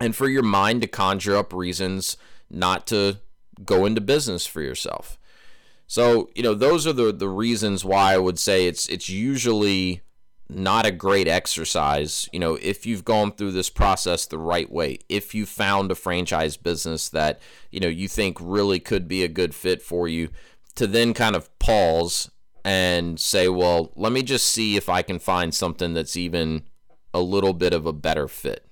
and 0.00 0.16
for 0.16 0.28
your 0.28 0.42
mind 0.42 0.80
to 0.82 0.88
conjure 0.88 1.36
up 1.36 1.52
reasons 1.52 2.16
not 2.48 2.86
to 2.88 3.18
go 3.64 3.84
into 3.84 4.00
business 4.00 4.46
for 4.46 4.62
yourself. 4.62 5.18
So, 5.86 6.30
you 6.34 6.42
know, 6.42 6.54
those 6.54 6.86
are 6.86 6.92
the 6.92 7.12
the 7.12 7.28
reasons 7.28 7.84
why 7.84 8.14
I 8.14 8.18
would 8.18 8.38
say 8.38 8.66
it's 8.66 8.88
it's 8.88 9.08
usually 9.08 10.00
not 10.54 10.86
a 10.86 10.90
great 10.90 11.28
exercise, 11.28 12.28
you 12.32 12.38
know, 12.38 12.54
if 12.56 12.86
you've 12.86 13.04
gone 13.04 13.32
through 13.32 13.52
this 13.52 13.70
process 13.70 14.26
the 14.26 14.38
right 14.38 14.70
way, 14.70 14.98
if 15.08 15.34
you 15.34 15.46
found 15.46 15.90
a 15.90 15.94
franchise 15.94 16.56
business 16.56 17.08
that, 17.10 17.40
you 17.70 17.80
know, 17.80 17.88
you 17.88 18.08
think 18.08 18.38
really 18.40 18.80
could 18.80 19.08
be 19.08 19.22
a 19.22 19.28
good 19.28 19.54
fit 19.54 19.82
for 19.82 20.08
you, 20.08 20.28
to 20.74 20.86
then 20.86 21.14
kind 21.14 21.36
of 21.36 21.56
pause 21.58 22.30
and 22.64 23.20
say, 23.20 23.48
well, 23.48 23.92
let 23.94 24.12
me 24.12 24.22
just 24.22 24.46
see 24.48 24.76
if 24.76 24.88
I 24.88 25.02
can 25.02 25.18
find 25.18 25.54
something 25.54 25.94
that's 25.94 26.16
even 26.16 26.64
a 27.12 27.20
little 27.20 27.52
bit 27.52 27.72
of 27.72 27.86
a 27.86 27.92
better 27.92 28.26
fit. 28.26 28.66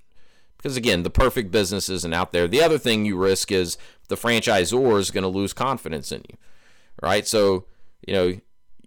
Because 0.57 0.77
again, 0.77 1.03
the 1.03 1.11
perfect 1.11 1.51
business 1.51 1.89
isn't 1.89 2.15
out 2.15 2.33
there. 2.33 2.49
The 2.49 2.63
other 2.63 2.79
thing 2.79 3.05
you 3.05 3.17
risk 3.17 3.51
is 3.51 3.77
the 4.09 4.17
franchisor 4.17 4.99
is 4.99 5.11
going 5.11 5.23
to 5.23 5.29
lose 5.29 5.53
confidence 5.53 6.13
in 6.13 6.23
you, 6.29 6.37
right? 7.03 7.27
So, 7.27 7.67
you 8.07 8.15
know, 8.15 8.39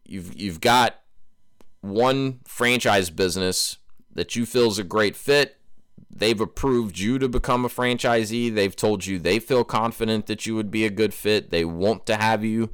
you've 0.05 0.39
you've 0.39 0.61
got 0.61 1.01
one 1.85 2.39
franchise 2.45 3.09
business 3.09 3.77
that 4.13 4.35
you 4.35 4.45
feel 4.45 4.67
is 4.67 4.79
a 4.79 4.83
great 4.83 5.15
fit. 5.15 5.57
They've 6.09 6.39
approved 6.39 6.97
you 6.97 7.19
to 7.19 7.27
become 7.27 7.65
a 7.65 7.69
franchisee. 7.69 8.53
They've 8.53 8.75
told 8.75 9.05
you 9.05 9.19
they 9.19 9.39
feel 9.39 9.63
confident 9.63 10.27
that 10.27 10.45
you 10.45 10.55
would 10.55 10.71
be 10.71 10.85
a 10.85 10.89
good 10.89 11.13
fit. 11.13 11.51
They 11.51 11.65
want 11.65 12.05
to 12.05 12.15
have 12.15 12.43
you 12.43 12.69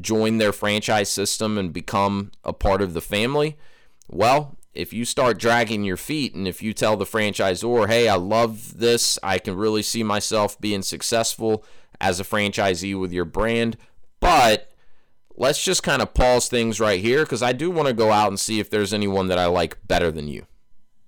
join 0.00 0.38
their 0.38 0.52
franchise 0.52 1.08
system 1.08 1.58
and 1.58 1.72
become 1.72 2.32
a 2.44 2.52
part 2.52 2.82
of 2.82 2.94
the 2.94 3.00
family. 3.00 3.56
Well, 4.08 4.56
if 4.74 4.92
you 4.92 5.04
start 5.04 5.38
dragging 5.38 5.84
your 5.84 5.96
feet 5.96 6.34
and 6.34 6.48
if 6.48 6.62
you 6.62 6.72
tell 6.72 6.96
the 6.96 7.04
franchisor, 7.04 7.88
hey, 7.88 8.08
I 8.08 8.14
love 8.14 8.78
this, 8.78 9.18
I 9.22 9.38
can 9.38 9.54
really 9.54 9.82
see 9.82 10.02
myself 10.02 10.60
being 10.60 10.82
successful 10.82 11.64
as 12.00 12.18
a 12.18 12.24
franchisee 12.24 12.98
with 12.98 13.12
your 13.12 13.26
brand, 13.26 13.76
but 14.18 14.71
let's 15.36 15.62
just 15.62 15.82
kind 15.82 16.02
of 16.02 16.14
pause 16.14 16.48
things 16.48 16.80
right 16.80 17.00
here 17.00 17.24
because 17.24 17.42
I 17.42 17.52
do 17.52 17.70
want 17.70 17.88
to 17.88 17.94
go 17.94 18.12
out 18.12 18.28
and 18.28 18.38
see 18.38 18.60
if 18.60 18.70
there's 18.70 18.92
anyone 18.92 19.28
that 19.28 19.38
I 19.38 19.46
like 19.46 19.78
better 19.86 20.10
than 20.10 20.28
you. 20.28 20.46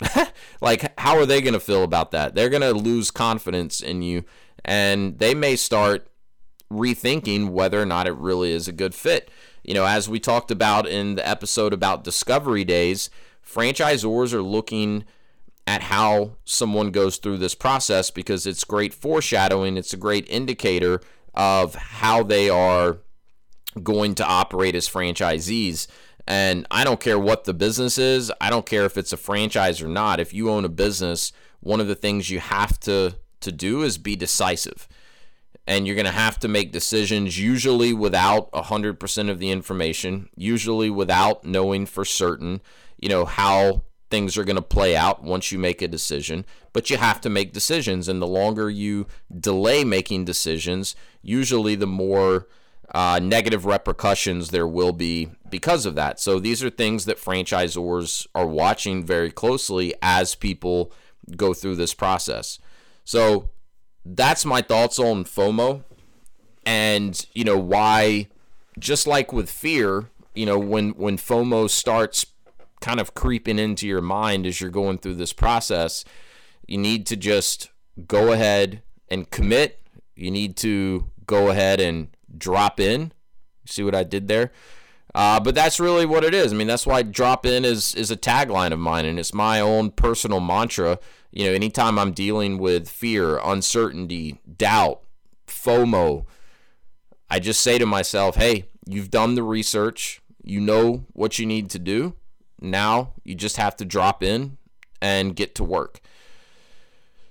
like, 0.61 0.99
how 0.99 1.17
are 1.17 1.27
they 1.27 1.41
going 1.41 1.55
to 1.55 1.61
feel 1.61 1.85
about 1.85 2.11
that? 2.13 2.35
They're 2.35 2.51
going 2.51 2.63
to 2.63 2.73
lose 2.73 3.11
confidence 3.11 3.81
in 3.81 4.03
you 4.03 4.25
and 4.65 5.19
they 5.19 5.35
may 5.35 5.57
start 5.57 6.09
rethinking 6.73 7.51
whether 7.51 7.81
or 7.81 7.87
not 7.87 8.07
it 8.07 8.15
really 8.15 8.51
is 8.51 8.67
a 8.67 8.73
good 8.73 8.95
fit. 8.95 9.31
You 9.63 9.75
know, 9.75 9.85
as 9.85 10.09
we 10.09 10.19
talked 10.21 10.51
about 10.51 10.87
in 10.87 11.15
the 11.15 11.27
episode 11.27 11.73
about 11.73 12.05
discovery 12.05 12.65
days, 12.65 13.11
franchisors 13.47 14.33
are 14.33 14.43
looking 14.43 15.05
at 15.67 15.83
how 15.83 16.33
someone 16.45 16.91
goes 16.91 17.17
through 17.17 17.39
this 17.39 17.55
process 17.55 18.11
because 18.11 18.47
it's 18.47 18.65
great 18.65 18.93
foreshadowing, 18.93 19.77
it's 19.77 19.95
a 19.95 19.99
great 19.99 20.29
indicator 20.29 21.01
of 21.35 21.75
how 21.75 22.23
they 22.23 22.51
are 22.51 22.99
going 23.83 24.15
to 24.17 24.25
operate 24.25 24.75
as 24.75 24.89
franchisees. 24.89 25.87
And 26.27 26.67
I 26.71 26.85
don't 26.85 27.01
care 27.01 27.19
what 27.19 27.45
the 27.45 27.55
business 27.55 27.99
is, 27.99 28.33
I 28.41 28.51
don't 28.51 28.67
care 28.67 28.85
if 28.85 28.97
it's 28.97 29.13
a 29.13 29.19
franchise 29.19 29.83
or 29.83 29.89
not. 29.89 30.21
If 30.21 30.33
you 30.33 30.51
own 30.51 30.65
a 30.65 30.71
business, 30.71 31.33
one 31.61 31.81
of 31.81 31.87
the 31.87 31.95
things 31.95 32.31
you 32.31 32.41
have 32.41 32.81
to 32.81 33.17
to 33.41 33.53
do 33.53 33.83
is 33.83 33.99
be 33.99 34.17
decisive. 34.17 34.89
And 35.67 35.87
you're 35.87 35.97
going 35.97 36.05
to 36.07 36.13
have 36.13 36.39
to 36.41 36.49
make 36.49 36.73
decisions 36.73 37.39
usually 37.39 37.93
without 37.93 38.51
100% 38.53 39.31
of 39.31 39.39
the 39.39 39.51
information, 39.51 40.29
usually 40.37 40.91
without 40.91 41.45
knowing 41.45 41.87
for 41.87 42.05
certain, 42.05 42.61
you 42.99 43.09
know, 43.09 43.25
how 43.25 43.83
things 44.11 44.37
are 44.37 44.45
going 44.45 44.57
to 44.57 44.63
play 44.63 44.95
out 44.95 45.23
once 45.23 45.51
you 45.51 45.59
make 45.59 45.81
a 45.81 45.89
decision, 45.89 46.45
but 46.73 46.91
you 46.91 46.99
have 46.99 47.21
to 47.23 47.31
make 47.31 47.53
decisions 47.53 48.09
and 48.09 48.21
the 48.21 48.27
longer 48.27 48.69
you 48.69 49.07
delay 49.41 49.85
making 49.85 50.25
decisions, 50.25 50.95
usually 51.23 51.75
the 51.75 51.87
more 51.87 52.47
uh, 52.95 53.19
negative 53.21 53.67
repercussions 53.67 54.51
there 54.51 54.69
will 54.69 54.93
be 54.93 55.29
because 55.51 55.85
of 55.85 55.97
that. 55.97 56.21
So 56.21 56.39
these 56.39 56.63
are 56.63 56.71
things 56.71 57.05
that 57.07 57.19
franchisors 57.19 58.27
are 58.35 58.47
watching 58.47 59.05
very 59.05 59.33
closely 59.33 59.93
as 60.01 60.37
people 60.37 60.93
go 61.37 61.53
through 61.53 61.75
this 61.77 61.93
process. 61.93 62.61
So 63.05 63.51
that's 64.05 64.45
my 64.45 64.63
thoughts 64.63 64.99
on 64.99 65.25
FOMO 65.25 65.83
and 66.67 67.27
you 67.35 67.45
know 67.45 67.59
why 67.59 68.29
just 68.79 69.07
like 69.07 69.33
with 69.33 69.51
fear, 69.51 70.11
you 70.35 70.47
know 70.47 70.59
when 70.59 70.91
when 70.91 71.17
FOMO 71.17 71.69
starts 71.69 72.27
kind 72.81 73.01
of 73.01 73.15
creeping 73.15 73.59
into 73.59 73.87
your 73.87 74.03
mind 74.03 74.47
as 74.47 74.61
you're 74.61 74.71
going 74.71 74.99
through 74.99 75.15
this 75.15 75.33
process, 75.33 76.05
you 76.67 76.79
need 76.79 77.07
to 77.07 77.17
just 77.17 77.71
go 78.07 78.33
ahead 78.33 78.83
and 79.09 79.31
commit. 79.31 79.81
You 80.15 80.31
need 80.31 80.57
to 80.59 81.11
go 81.27 81.49
ahead 81.49 81.81
and 81.81 82.14
drop 82.39 82.81
in. 82.81 83.13
See 83.67 83.83
what 83.83 83.95
I 83.95 84.05
did 84.05 84.29
there? 84.29 84.53
Uh, 85.15 85.39
but 85.39 85.55
that's 85.55 85.79
really 85.79 86.05
what 86.05 86.25
it 86.25 86.35
is. 86.35 86.53
I 86.53 86.57
mean, 86.57 86.67
that's 86.67 86.87
why 86.87 87.03
drop 87.03 87.47
in 87.47 87.65
is 87.65 87.95
is 87.95 88.11
a 88.11 88.17
tagline 88.17 88.73
of 88.73 88.81
mine, 88.81 89.05
and 89.05 89.19
it's 89.19 89.33
my 89.33 89.61
own 89.61 89.91
personal 89.91 90.41
mantra. 90.41 90.99
You 91.31 91.47
know, 91.47 91.53
anytime 91.53 91.99
I'm 91.99 92.13
dealing 92.13 92.59
with 92.59 92.89
fear, 92.89 93.39
uncertainty, 93.39 94.41
doubt, 94.57 95.03
FOMO, 95.47 96.27
I 97.31 97.39
just 97.39 97.61
say 97.61 97.79
to 97.79 97.87
myself, 97.87 98.35
"Hey, 98.37 98.65
you've 98.87 99.11
done 99.11 99.37
the 99.37 99.45
research. 99.45 100.21
You 100.43 100.61
know 100.61 101.07
what 101.13 101.39
you 101.39 101.47
need 101.47 101.71
to 101.71 101.79
do. 101.79 102.15
Now 102.61 103.13
you 103.23 103.35
just 103.37 103.57
have 103.57 103.77
to 103.77 103.85
drop 103.85 104.23
in 104.23 104.59
and 105.01 105.37
get 105.37 105.55
to 105.57 105.65
work." 105.65 106.01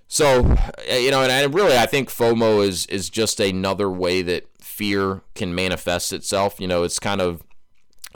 So, 0.07 0.55
you 0.87 1.11
know, 1.11 1.23
and 1.23 1.31
I 1.31 1.43
really 1.45 1.75
I 1.75 1.85
think 1.85 2.09
FOMO 2.09 2.65
is 2.65 2.85
is 2.85 3.09
just 3.09 3.41
another 3.41 3.89
way 3.89 4.21
that 4.21 4.45
fear 4.83 5.21
can 5.33 5.55
manifest 5.55 6.11
itself. 6.11 6.59
You 6.59 6.67
know, 6.67 6.83
it's 6.83 6.99
kind 6.99 7.21
of 7.21 7.41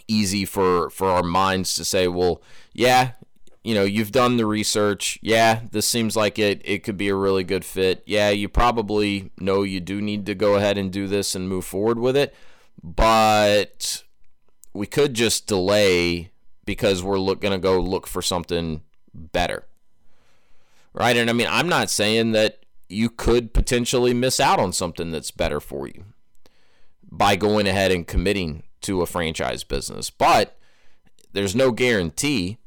easy 0.05 0.43
for 0.43 0.89
for 0.89 1.09
our 1.09 1.23
minds 1.23 1.75
to 1.75 1.85
say, 1.85 2.09
well, 2.09 2.41
yeah, 2.73 3.11
you 3.63 3.73
know, 3.73 3.85
you've 3.85 4.11
done 4.11 4.35
the 4.35 4.45
research. 4.45 5.17
Yeah, 5.21 5.61
this 5.71 5.87
seems 5.87 6.17
like 6.17 6.37
it 6.37 6.61
it 6.65 6.83
could 6.83 6.97
be 6.97 7.07
a 7.07 7.15
really 7.15 7.45
good 7.45 7.63
fit. 7.63 8.03
Yeah, 8.05 8.31
you 8.31 8.49
probably 8.49 9.31
know 9.39 9.63
you 9.63 9.79
do 9.79 10.01
need 10.01 10.25
to 10.25 10.35
go 10.35 10.55
ahead 10.55 10.77
and 10.77 10.91
do 10.91 11.07
this 11.07 11.35
and 11.35 11.47
move 11.47 11.63
forward 11.63 11.99
with 11.99 12.17
it, 12.17 12.35
but 12.83 14.03
we 14.73 14.87
could 14.87 15.13
just 15.13 15.47
delay 15.47 16.31
because 16.65 17.01
we're 17.01 17.17
look, 17.17 17.39
going 17.39 17.53
to 17.53 17.57
go 17.57 17.79
look 17.79 18.07
for 18.07 18.21
something 18.21 18.81
better. 19.13 19.63
Right? 20.93 21.15
And 21.15 21.29
I 21.29 21.33
mean, 21.33 21.47
I'm 21.49 21.69
not 21.69 21.89
saying 21.89 22.33
that 22.33 22.65
you 22.89 23.09
could 23.09 23.53
potentially 23.53 24.13
miss 24.13 24.37
out 24.41 24.59
on 24.59 24.73
something 24.73 25.11
that's 25.11 25.31
better 25.31 25.61
for 25.61 25.87
you 25.87 26.03
by 27.09 27.35
going 27.35 27.67
ahead 27.67 27.91
and 27.91 28.07
committing 28.07 28.63
to 28.81 29.01
a 29.01 29.05
franchise 29.05 29.63
business. 29.63 30.09
But 30.09 30.57
there's 31.33 31.55
no 31.55 31.71
guarantee. 31.71 32.57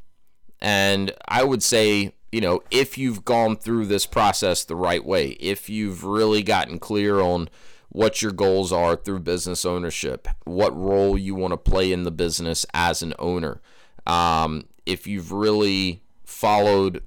And 0.60 1.12
I 1.26 1.44
would 1.44 1.62
say, 1.62 2.14
you 2.32 2.40
know, 2.40 2.62
if 2.70 2.98
you've 2.98 3.24
gone 3.24 3.56
through 3.56 3.86
this 3.86 4.06
process 4.06 4.64
the 4.64 4.76
right 4.76 5.04
way, 5.04 5.30
if 5.40 5.68
you've 5.68 6.04
really 6.04 6.42
gotten 6.42 6.78
clear 6.78 7.20
on 7.20 7.48
what 7.88 8.22
your 8.22 8.30
goals 8.30 8.72
are 8.72 8.94
through 8.94 9.20
business 9.20 9.64
ownership, 9.64 10.28
what 10.44 10.76
role 10.76 11.18
you 11.18 11.34
want 11.34 11.52
to 11.52 11.56
play 11.56 11.92
in 11.92 12.04
the 12.04 12.10
business 12.10 12.64
as 12.72 13.02
an 13.02 13.14
owner, 13.18 13.60
um, 14.06 14.64
if 14.86 15.06
you've 15.06 15.32
really 15.32 16.02
followed 16.24 17.02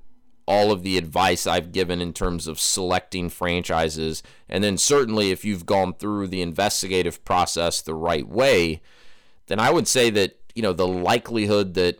all 0.45 0.71
of 0.71 0.83
the 0.83 0.97
advice 0.97 1.47
I've 1.47 1.71
given 1.71 2.01
in 2.01 2.13
terms 2.13 2.47
of 2.47 2.59
selecting 2.59 3.29
franchises. 3.29 4.23
And 4.49 4.63
then, 4.63 4.77
certainly, 4.77 5.31
if 5.31 5.45
you've 5.45 5.65
gone 5.65 5.93
through 5.93 6.27
the 6.27 6.41
investigative 6.41 7.23
process 7.23 7.81
the 7.81 7.95
right 7.95 8.27
way, 8.27 8.81
then 9.47 9.59
I 9.59 9.71
would 9.71 9.87
say 9.87 10.09
that, 10.11 10.39
you 10.55 10.61
know, 10.61 10.73
the 10.73 10.87
likelihood 10.87 11.73
that 11.75 11.99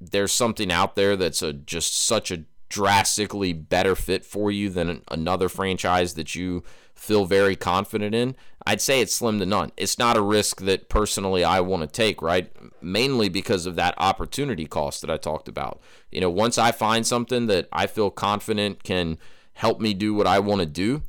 there's 0.00 0.32
something 0.32 0.70
out 0.70 0.96
there 0.96 1.16
that's 1.16 1.42
a 1.42 1.52
just 1.52 1.96
such 1.96 2.30
a 2.30 2.44
drastically 2.68 3.52
better 3.52 3.94
fit 3.94 4.24
for 4.24 4.50
you 4.50 4.68
than 4.70 5.02
another 5.10 5.48
franchise 5.48 6.14
that 6.14 6.34
you 6.34 6.62
feel 6.94 7.24
very 7.24 7.56
confident 7.56 8.14
in, 8.14 8.36
I'd 8.66 8.80
say 8.80 9.00
it's 9.00 9.14
slim 9.14 9.38
to 9.38 9.46
none. 9.46 9.72
It's 9.76 9.98
not 9.98 10.16
a 10.16 10.22
risk 10.22 10.60
that 10.62 10.88
personally 10.88 11.44
I 11.44 11.60
want 11.60 11.82
to 11.82 11.86
take, 11.86 12.20
right? 12.20 12.52
Mainly 12.82 13.28
because 13.28 13.66
of 13.66 13.76
that 13.76 13.94
opportunity 13.98 14.66
cost 14.66 15.00
that 15.00 15.10
I 15.10 15.16
talked 15.16 15.48
about. 15.48 15.80
You 16.10 16.20
know, 16.20 16.30
once 16.30 16.58
I 16.58 16.72
find 16.72 17.06
something 17.06 17.46
that 17.46 17.68
I 17.72 17.86
feel 17.86 18.10
confident 18.10 18.82
can 18.82 19.18
help 19.54 19.80
me 19.80 19.94
do 19.94 20.12
what 20.12 20.26
I 20.26 20.38
want 20.40 20.60
to 20.60 20.66
do, 20.66 21.02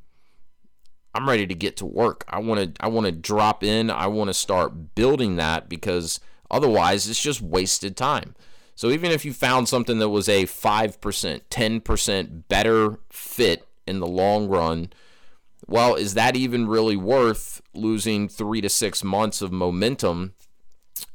I'm 1.14 1.28
ready 1.28 1.48
to 1.48 1.56
get 1.56 1.76
to 1.78 1.86
work. 1.86 2.24
I 2.30 2.40
want 2.40 2.76
to 2.76 2.84
I 2.84 2.88
want 2.88 3.08
to 3.08 3.12
drop 3.12 3.64
in. 3.64 3.90
I 3.90 4.08
want 4.08 4.30
to 4.30 4.34
start 4.34 4.96
building 4.96 5.38
that 5.38 5.68
because 5.68 6.20
otherwise 6.52 7.10
it's 7.10 7.22
just 7.22 7.42
wasted 7.42 7.98
time. 7.98 8.36
So 8.80 8.92
even 8.92 9.12
if 9.12 9.26
you 9.26 9.34
found 9.34 9.68
something 9.68 10.00
that 10.00 10.08
was 10.08 10.30
a 10.30 10.46
5%, 10.46 11.42
10% 11.50 12.44
better 12.48 13.00
fit 13.10 13.68
in 13.86 14.00
the 14.00 14.08
long 14.08 14.48
run, 14.48 14.94
well, 15.68 15.96
is 15.96 16.14
that 16.14 16.38
even 16.38 16.66
really 16.66 16.96
worth 16.96 17.62
losing 17.74 18.30
three 18.30 18.62
to 18.62 18.70
six 18.70 19.04
months 19.04 19.42
of 19.42 19.52
momentum 19.52 20.34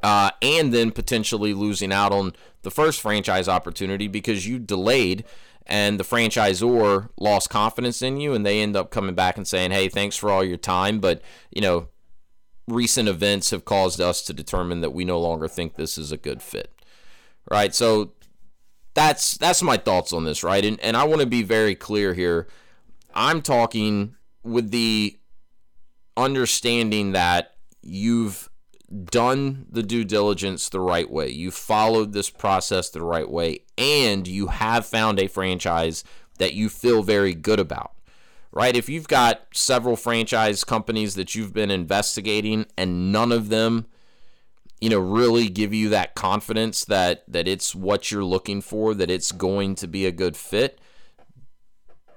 uh, 0.03 0.33
and 0.43 0.75
then 0.75 0.91
potentially 0.91 1.55
losing 1.55 1.91
out 1.91 2.13
on 2.13 2.35
the 2.65 2.71
first 2.71 3.01
franchise 3.01 3.49
opportunity 3.49 4.09
because 4.09 4.47
you 4.47 4.59
delayed 4.59 5.25
and 5.67 5.99
the 5.99 6.05
franchisor 6.05 7.09
lost 7.19 7.49
confidence 7.49 8.03
in 8.03 8.21
you 8.21 8.35
and 8.35 8.45
they 8.45 8.61
end 8.61 8.77
up 8.77 8.91
coming 8.91 9.15
back 9.15 9.39
and 9.39 9.49
saying, 9.49 9.71
hey, 9.71 9.89
thanks 9.89 10.17
for 10.17 10.31
all 10.31 10.45
your 10.45 10.59
time, 10.59 11.01
but, 11.01 11.23
you 11.51 11.63
know, 11.63 11.89
recent 12.69 13.09
events 13.09 13.53
have 13.53 13.65
caused 13.65 14.03
us 14.03 14.21
to 14.21 14.35
determine 14.35 14.83
that 14.83 14.93
we 14.93 15.07
no 15.07 15.19
longer 15.19 15.49
think 15.49 15.77
this 15.77 15.97
is 15.97 16.13
a 16.13 16.19
good 16.19 16.43
fit. 16.43 16.74
Right? 17.51 17.75
So 17.75 18.13
that's 18.95 19.37
that's 19.37 19.63
my 19.63 19.77
thoughts 19.77 20.13
on 20.13 20.25
this, 20.25 20.43
right? 20.43 20.65
And 20.65 20.81
and 20.81 20.97
I 20.97 21.05
want 21.05 21.21
to 21.21 21.27
be 21.27 21.43
very 21.43 21.75
clear 21.75 22.15
here. 22.15 22.49
I'm 23.15 23.43
talking 23.43 24.17
with 24.43 24.71
the 24.71 25.19
understanding 26.17 27.13
that 27.13 27.55
you've 27.83 28.49
done 29.05 29.67
the 29.71 29.83
due 29.83 30.05
diligence 30.05 30.69
the 30.69 30.81
right 30.81 31.11
way. 31.11 31.29
You 31.29 31.51
followed 31.51 32.13
this 32.13 32.31
process 32.31 32.91
the 32.91 33.03
right 33.03 33.29
way 33.29 33.61
and 33.77 34.27
you 34.29 34.49
have 34.49 34.87
found 34.87 35.19
a 35.19 35.27
franchise 35.27 36.05
that 36.39 36.55
you 36.55 36.69
feel 36.69 37.03
very 37.03 37.35
good 37.35 37.59
about. 37.59 37.93
Right? 38.53 38.77
If 38.77 38.89
you've 38.89 39.09
got 39.09 39.47
several 39.53 39.97
franchise 39.97 40.63
companies 40.63 41.17
that 41.17 41.35
you've 41.35 41.53
been 41.53 41.73
investigating 41.73 42.67
and 42.79 43.11
none 43.11 43.33
of 43.33 43.49
them 43.49 43.87
you 44.81 44.91
know 44.91 44.99
really 44.99 45.49
give 45.49 45.73
you 45.73 45.89
that 45.89 46.15
confidence 46.15 46.85
that 46.85 47.25
that 47.29 47.49
it's 47.49 47.75
what 47.75 48.11
you're 48.11 48.25
looking 48.25 48.61
for 48.61 48.95
that 48.95 49.11
it's 49.11 49.33
going 49.33 49.75
to 49.75 49.87
be 49.87 50.07
a 50.07 50.13
good 50.13 50.37
fit 50.37 50.81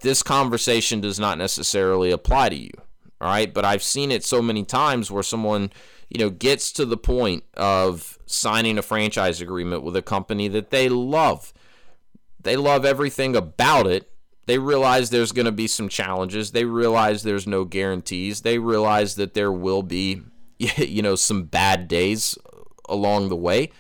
this 0.01 0.21
conversation 0.21 1.01
does 1.01 1.19
not 1.19 1.37
necessarily 1.37 2.11
apply 2.11 2.49
to 2.49 2.55
you 2.55 2.71
all 3.19 3.29
right? 3.29 3.51
But 3.53 3.65
i've 3.65 3.83
seen 3.83 4.11
it 4.11 4.23
so 4.23 4.41
many 4.41 4.63
times 4.63 5.09
where 5.09 5.23
someone 5.23 5.71
you 6.09 6.19
know 6.19 6.29
gets 6.29 6.71
to 6.73 6.85
the 6.85 6.97
point 6.97 7.43
of 7.55 8.17
signing 8.27 8.77
a 8.77 8.81
franchise 8.81 9.41
agreement 9.41 9.83
with 9.83 9.95
a 9.95 10.01
company 10.01 10.47
that 10.49 10.69
they 10.69 10.89
love. 10.89 11.53
They 12.41 12.55
love 12.55 12.85
everything 12.85 13.35
about 13.35 13.87
it. 13.87 14.11
They 14.45 14.59
realize 14.59 15.09
there's 15.09 15.31
going 15.31 15.45
to 15.45 15.51
be 15.51 15.67
some 15.67 15.89
challenges. 15.89 16.51
They 16.51 16.63
realize 16.63 17.23
there's 17.23 17.47
no 17.47 17.65
guarantees. 17.65 18.41
They 18.41 18.59
realize 18.59 19.15
that 19.15 19.33
there 19.33 19.51
will 19.51 19.83
be 19.83 20.21
you 20.77 21.01
know 21.01 21.15
some 21.15 21.43
bad 21.43 21.87
days 21.87 22.37
along 22.89 23.29
the 23.29 23.35
way, 23.35 23.71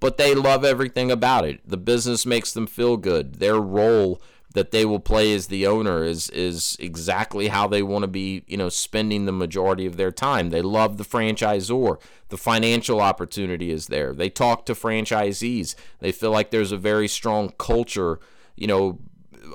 but 0.00 0.16
they 0.16 0.34
love 0.34 0.64
everything 0.64 1.10
about 1.10 1.44
it. 1.44 1.60
The 1.68 1.76
business 1.76 2.24
makes 2.26 2.52
them 2.52 2.66
feel 2.66 2.96
good. 2.96 3.36
Their 3.36 3.60
role 3.60 4.20
that 4.54 4.70
they 4.70 4.84
will 4.84 5.00
play 5.00 5.34
as 5.34 5.48
the 5.48 5.66
owner 5.66 6.04
is 6.04 6.30
is 6.30 6.76
exactly 6.80 7.48
how 7.48 7.66
they 7.66 7.82
want 7.82 8.04
to 8.04 8.08
be, 8.08 8.44
you 8.46 8.56
know, 8.56 8.68
spending 8.68 9.26
the 9.26 9.32
majority 9.32 9.84
of 9.84 9.96
their 9.96 10.12
time. 10.12 10.50
They 10.50 10.62
love 10.62 10.96
the 10.96 11.04
franchisor. 11.04 12.00
The 12.28 12.36
financial 12.36 13.00
opportunity 13.00 13.70
is 13.70 13.88
there. 13.88 14.14
They 14.14 14.30
talk 14.30 14.64
to 14.66 14.74
franchisees. 14.74 15.74
They 15.98 16.12
feel 16.12 16.30
like 16.30 16.50
there's 16.50 16.72
a 16.72 16.78
very 16.78 17.08
strong 17.08 17.52
culture, 17.58 18.20
you 18.56 18.66
know, 18.66 19.00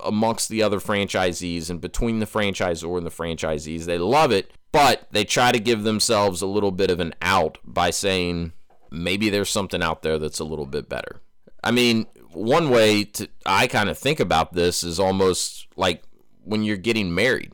amongst 0.04 0.50
the 0.50 0.64
other 0.64 0.80
franchisees 0.80 1.70
and 1.70 1.82
between 1.82 2.20
the 2.20 2.26
franchisor 2.26 2.98
and 2.98 3.06
the 3.06 3.12
franchisees. 3.12 3.86
They 3.86 3.98
love 3.98 4.32
it, 4.32 4.52
but 4.72 5.08
they 5.12 5.24
try 5.24 5.52
to 5.52 5.60
give 5.60 5.84
themselves 5.84 6.42
a 6.42 6.48
little 6.48 6.72
bit 6.72 6.90
of 6.90 7.00
an 7.00 7.14
out 7.22 7.58
by 7.64 7.90
saying, 7.90 8.54
maybe 8.92 9.30
there's 9.30 9.50
something 9.50 9.82
out 9.82 10.02
there 10.02 10.20
that's 10.20 10.40
a 10.40 10.44
little 10.46 10.66
bit 10.66 10.90
better. 10.90 11.22
I 11.64 11.72
mean, 11.72 12.06
one 12.32 12.70
way 12.70 13.04
to 13.04 13.28
I 13.46 13.68
kind 13.68 13.90
of 13.90 13.98
think 13.98 14.20
about 14.20 14.54
this 14.54 14.84
is 14.84 15.00
almost 15.00 15.68
like 15.76 16.04
when 16.44 16.64
you're 16.64 16.78
getting 16.78 17.14
married, 17.14 17.54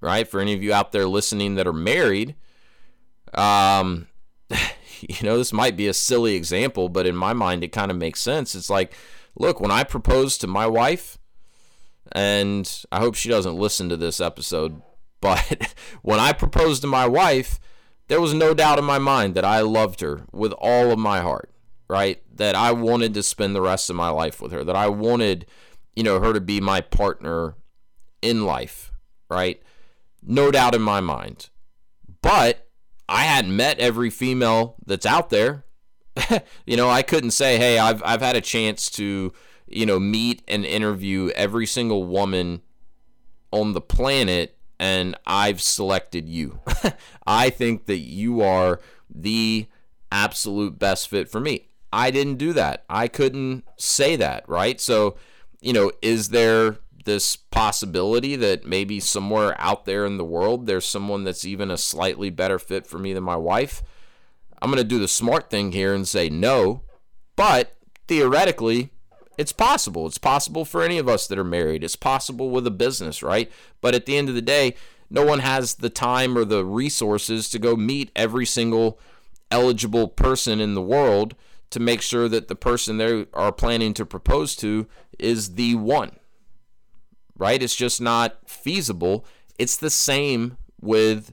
right? 0.00 0.28
For 0.28 0.40
any 0.40 0.54
of 0.54 0.62
you 0.62 0.72
out 0.72 0.92
there 0.92 1.06
listening 1.06 1.56
that 1.56 1.66
are 1.66 1.72
married, 1.72 2.36
um, 3.34 4.08
you 5.00 5.16
know, 5.22 5.36
this 5.36 5.52
might 5.52 5.76
be 5.76 5.88
a 5.88 5.94
silly 5.94 6.34
example, 6.34 6.88
but 6.88 7.06
in 7.06 7.16
my 7.16 7.32
mind, 7.32 7.64
it 7.64 7.72
kind 7.72 7.90
of 7.90 7.96
makes 7.96 8.20
sense. 8.20 8.54
It's 8.54 8.70
like, 8.70 8.94
look, 9.36 9.60
when 9.60 9.70
I 9.70 9.84
proposed 9.84 10.40
to 10.40 10.46
my 10.46 10.66
wife, 10.66 11.18
and 12.10 12.84
I 12.90 12.98
hope 12.98 13.14
she 13.14 13.28
doesn't 13.28 13.56
listen 13.56 13.88
to 13.88 13.96
this 13.96 14.20
episode, 14.20 14.82
but 15.20 15.74
when 16.02 16.18
I 16.18 16.32
proposed 16.32 16.82
to 16.82 16.88
my 16.88 17.06
wife, 17.06 17.60
there 18.08 18.20
was 18.20 18.34
no 18.34 18.54
doubt 18.54 18.78
in 18.78 18.84
my 18.84 18.98
mind 18.98 19.34
that 19.34 19.44
I 19.44 19.60
loved 19.60 20.00
her 20.00 20.22
with 20.32 20.52
all 20.58 20.90
of 20.90 20.98
my 20.98 21.20
heart, 21.20 21.50
right? 21.88 22.22
That 22.34 22.54
I 22.54 22.72
wanted 22.72 23.14
to 23.14 23.22
spend 23.22 23.54
the 23.54 23.62
rest 23.62 23.88
of 23.88 23.96
my 23.96 24.08
life 24.08 24.40
with 24.40 24.52
her, 24.52 24.64
that 24.64 24.76
I 24.76 24.88
wanted, 24.88 25.46
you 25.94 26.02
know, 26.02 26.20
her 26.20 26.32
to 26.32 26.40
be 26.40 26.60
my 26.60 26.80
partner 26.80 27.54
in 28.20 28.44
life, 28.44 28.92
right? 29.30 29.62
No 30.22 30.50
doubt 30.50 30.74
in 30.74 30.82
my 30.82 31.00
mind. 31.00 31.50
But 32.22 32.68
I 33.08 33.24
hadn't 33.24 33.54
met 33.54 33.78
every 33.78 34.10
female 34.10 34.76
that's 34.86 35.06
out 35.06 35.30
there. 35.30 35.64
you 36.66 36.76
know, 36.76 36.88
I 36.88 37.02
couldn't 37.02 37.32
say, 37.32 37.58
"Hey, 37.58 37.78
I've 37.78 38.02
I've 38.04 38.20
had 38.20 38.36
a 38.36 38.40
chance 38.40 38.90
to, 38.92 39.32
you 39.72 39.86
know, 39.86 39.98
meet 39.98 40.42
and 40.48 40.64
interview 40.64 41.30
every 41.34 41.66
single 41.66 42.04
woman 42.04 42.62
on 43.50 43.72
the 43.72 43.80
planet 43.80 44.56
and 44.78 45.14
I've 45.26 45.62
selected 45.62 46.28
you. 46.28 46.58
I 47.26 47.50
think 47.50 47.86
that 47.86 47.98
you 47.98 48.40
are 48.40 48.80
the 49.08 49.66
absolute 50.10 50.78
best 50.78 51.08
fit 51.08 51.30
for 51.30 51.40
me. 51.40 51.68
I 51.92 52.10
didn't 52.10 52.36
do 52.36 52.52
that. 52.54 52.84
I 52.88 53.06
couldn't 53.06 53.64
say 53.76 54.16
that, 54.16 54.48
right? 54.48 54.80
So, 54.80 55.16
you 55.60 55.72
know, 55.72 55.92
is 56.00 56.30
there 56.30 56.78
this 57.04 57.36
possibility 57.36 58.34
that 58.36 58.64
maybe 58.64 58.98
somewhere 58.98 59.54
out 59.60 59.84
there 59.84 60.06
in 60.06 60.16
the 60.16 60.24
world 60.24 60.66
there's 60.66 60.86
someone 60.86 61.24
that's 61.24 61.44
even 61.44 61.70
a 61.70 61.76
slightly 61.76 62.30
better 62.30 62.58
fit 62.58 62.86
for 62.86 62.98
me 62.98 63.12
than 63.12 63.24
my 63.24 63.36
wife? 63.36 63.82
I'm 64.60 64.70
going 64.70 64.82
to 64.82 64.84
do 64.84 64.98
the 64.98 65.08
smart 65.08 65.50
thing 65.50 65.72
here 65.72 65.94
and 65.94 66.06
say 66.06 66.28
no, 66.28 66.82
but 67.36 67.76
theoretically, 68.06 68.91
it's 69.38 69.52
possible. 69.52 70.06
It's 70.06 70.18
possible 70.18 70.64
for 70.64 70.82
any 70.82 70.98
of 70.98 71.08
us 71.08 71.26
that 71.26 71.38
are 71.38 71.44
married. 71.44 71.84
It's 71.84 71.96
possible 71.96 72.50
with 72.50 72.66
a 72.66 72.70
business, 72.70 73.22
right? 73.22 73.50
But 73.80 73.94
at 73.94 74.06
the 74.06 74.16
end 74.16 74.28
of 74.28 74.34
the 74.34 74.42
day, 74.42 74.74
no 75.10 75.24
one 75.24 75.40
has 75.40 75.74
the 75.74 75.90
time 75.90 76.36
or 76.38 76.44
the 76.44 76.64
resources 76.64 77.50
to 77.50 77.58
go 77.58 77.76
meet 77.76 78.10
every 78.16 78.46
single 78.46 78.98
eligible 79.50 80.08
person 80.08 80.60
in 80.60 80.74
the 80.74 80.82
world 80.82 81.34
to 81.70 81.80
make 81.80 82.02
sure 82.02 82.28
that 82.28 82.48
the 82.48 82.54
person 82.54 82.98
they 82.98 83.26
are 83.34 83.52
planning 83.52 83.94
to 83.94 84.06
propose 84.06 84.56
to 84.56 84.86
is 85.18 85.54
the 85.54 85.74
one. 85.74 86.16
Right? 87.36 87.62
It's 87.62 87.76
just 87.76 88.00
not 88.00 88.48
feasible. 88.48 89.26
It's 89.58 89.76
the 89.76 89.90
same 89.90 90.56
with 90.80 91.32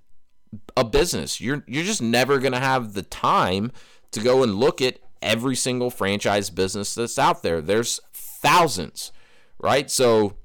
a 0.75 0.83
business. 0.83 1.39
You're 1.39 1.63
you're 1.67 1.83
just 1.83 2.01
never 2.01 2.39
going 2.39 2.53
to 2.53 2.59
have 2.59 2.93
the 2.93 3.03
time 3.03 3.71
to 4.11 4.19
go 4.21 4.43
and 4.43 4.55
look 4.55 4.81
at 4.81 4.99
every 5.21 5.55
single 5.55 5.89
franchise 5.89 6.49
business 6.49 6.95
that's 6.95 7.19
out 7.19 7.43
there. 7.43 7.61
There's 7.61 7.99
thousands, 8.13 9.11
right? 9.59 9.89
So 9.89 10.35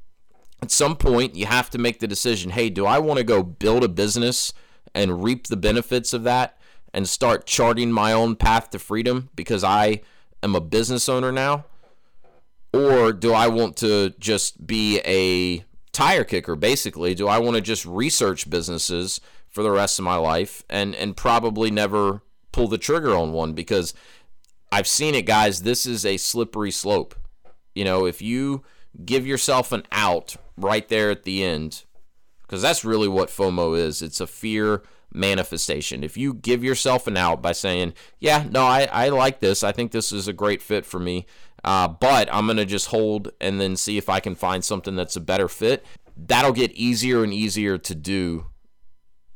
at 0.62 0.70
some 0.70 0.96
point, 0.96 1.36
you 1.36 1.46
have 1.46 1.70
to 1.70 1.78
make 1.78 2.00
the 2.00 2.06
decision 2.06 2.50
hey, 2.50 2.70
do 2.70 2.86
I 2.86 2.98
want 2.98 3.18
to 3.18 3.24
go 3.24 3.42
build 3.42 3.84
a 3.84 3.88
business 3.88 4.52
and 4.94 5.22
reap 5.22 5.46
the 5.48 5.56
benefits 5.56 6.12
of 6.12 6.24
that 6.24 6.56
and 6.92 7.08
start 7.08 7.46
charting 7.46 7.90
my 7.90 8.12
own 8.12 8.36
path 8.36 8.70
to 8.70 8.78
freedom 8.78 9.28
because 9.34 9.64
I 9.64 10.00
am 10.42 10.54
a 10.54 10.60
business 10.60 11.08
owner 11.08 11.32
now? 11.32 11.66
Or 12.72 13.12
do 13.12 13.32
I 13.32 13.48
want 13.48 13.76
to 13.78 14.10
just 14.18 14.66
be 14.66 15.00
a 15.04 15.64
tire 15.92 16.24
kicker, 16.24 16.56
basically? 16.56 17.14
Do 17.14 17.28
I 17.28 17.38
want 17.38 17.56
to 17.56 17.60
just 17.60 17.84
research 17.84 18.50
businesses 18.50 19.20
for 19.48 19.62
the 19.62 19.70
rest 19.70 19.98
of 19.98 20.04
my 20.04 20.16
life 20.16 20.64
and, 20.68 20.94
and 20.94 21.16
probably 21.16 21.70
never 21.70 22.22
pull 22.52 22.68
the 22.68 22.78
trigger 22.78 23.14
on 23.14 23.32
one 23.32 23.52
because 23.52 23.94
I've 24.72 24.86
seen 24.86 25.14
it, 25.14 25.26
guys. 25.26 25.62
This 25.62 25.86
is 25.86 26.04
a 26.04 26.16
slippery 26.16 26.70
slope. 26.70 27.14
You 27.74 27.84
know, 27.84 28.06
if 28.06 28.22
you 28.22 28.64
give 29.04 29.26
yourself 29.26 29.72
an 29.72 29.84
out 29.92 30.36
right 30.56 30.88
there 30.88 31.10
at 31.10 31.24
the 31.24 31.44
end, 31.44 31.84
because 32.42 32.62
that's 32.62 32.84
really 32.84 33.08
what 33.08 33.28
FOMO 33.30 33.76
is 33.76 34.02
it's 34.02 34.20
a 34.20 34.26
fear 34.26 34.82
manifestation. 35.12 36.04
If 36.04 36.16
you 36.16 36.34
give 36.34 36.62
yourself 36.62 37.06
an 37.06 37.16
out 37.16 37.40
by 37.40 37.52
saying, 37.52 37.94
Yeah, 38.18 38.46
no, 38.50 38.64
I, 38.64 38.88
I 38.92 39.08
like 39.08 39.40
this, 39.40 39.62
I 39.62 39.72
think 39.72 39.92
this 39.92 40.12
is 40.12 40.28
a 40.28 40.32
great 40.32 40.60
fit 40.60 40.84
for 40.84 41.00
me, 41.00 41.26
uh, 41.62 41.88
but 41.88 42.28
I'm 42.32 42.46
going 42.46 42.58
to 42.58 42.64
just 42.64 42.88
hold 42.88 43.30
and 43.40 43.60
then 43.60 43.76
see 43.76 43.96
if 43.96 44.08
I 44.08 44.20
can 44.20 44.34
find 44.34 44.64
something 44.64 44.96
that's 44.96 45.16
a 45.16 45.20
better 45.20 45.48
fit, 45.48 45.84
that'll 46.16 46.52
get 46.52 46.72
easier 46.72 47.22
and 47.22 47.32
easier 47.32 47.78
to 47.78 47.94
do 47.94 48.46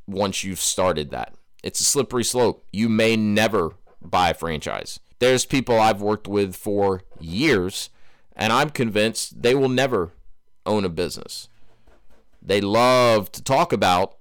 once 0.07 0.45
you've 0.45 0.61
started 0.61 1.11
that. 1.11 1.35
It's 1.63 1.81
a 1.81 1.85
slippery 1.85 2.25
slope. 2.25 2.65
You 2.73 2.89
may 2.89 3.17
never 3.17 3.73
buy 4.01 4.31
a 4.31 4.35
franchise. 4.35 5.01
There's 5.19 5.45
people 5.45 5.79
I've 5.81 6.01
worked 6.01 6.29
with 6.29 6.55
for 6.55 7.03
years, 7.19 7.91
and 8.37 8.53
I'm 8.53 8.71
convinced 8.71 9.43
they 9.43 9.55
will 9.55 9.69
never 9.69 10.13
own 10.65 10.85
a 10.85 10.89
business. 10.89 11.49
They 12.41 12.61
love 12.61 13.33
to 13.33 13.43
talk 13.43 13.73
about 13.73 14.17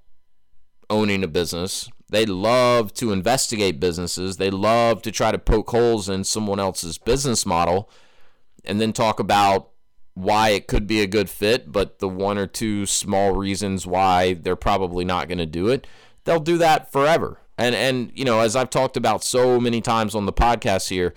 owning 0.90 1.24
a 1.24 1.28
business. 1.28 1.90
They 2.10 2.26
love 2.26 2.94
to 2.96 3.12
investigate 3.12 3.80
businesses. 3.80 4.38
They 4.38 4.50
love 4.50 5.02
to 5.04 5.12
try 5.12 5.32
to 5.32 5.38
poke 5.38 5.70
holes 5.70 6.10
in 6.10 6.24
someone 6.24 6.60
else's 6.60 6.98
business 6.98 7.46
model 7.46 7.90
and 8.64 8.82
then 8.82 8.94
talk 8.94 9.20
about 9.20 9.70
why 10.14 10.50
it 10.50 10.68
could 10.68 10.88
be 10.88 11.02
a 11.02 11.08
good 11.08 11.30
fit, 11.30 11.72
but 11.72 12.00
the 12.00 12.10
one 12.10 12.38
or 12.38 12.48
two 12.48 12.86
small 12.86 13.34
reasons 13.34 13.86
why 13.86 14.34
they're 14.34 14.56
probably 14.56 15.06
not 15.06 15.28
going 15.28 15.38
to 15.38 15.46
do 15.46 15.68
it, 15.68 15.86
they'll 16.24 16.40
do 16.40 16.58
that 16.58 16.92
forever. 16.92 17.40
And 17.58 17.76
and 17.76 18.12
you 18.14 18.26
know, 18.26 18.40
as 18.40 18.56
I've 18.56 18.70
talked 18.70 18.98
about 18.98 19.24
so 19.24 19.60
many 19.60 19.82
times 19.82 20.16
on 20.16 20.26
the 20.26 20.34
podcast 20.34 20.90
here, 20.90 21.14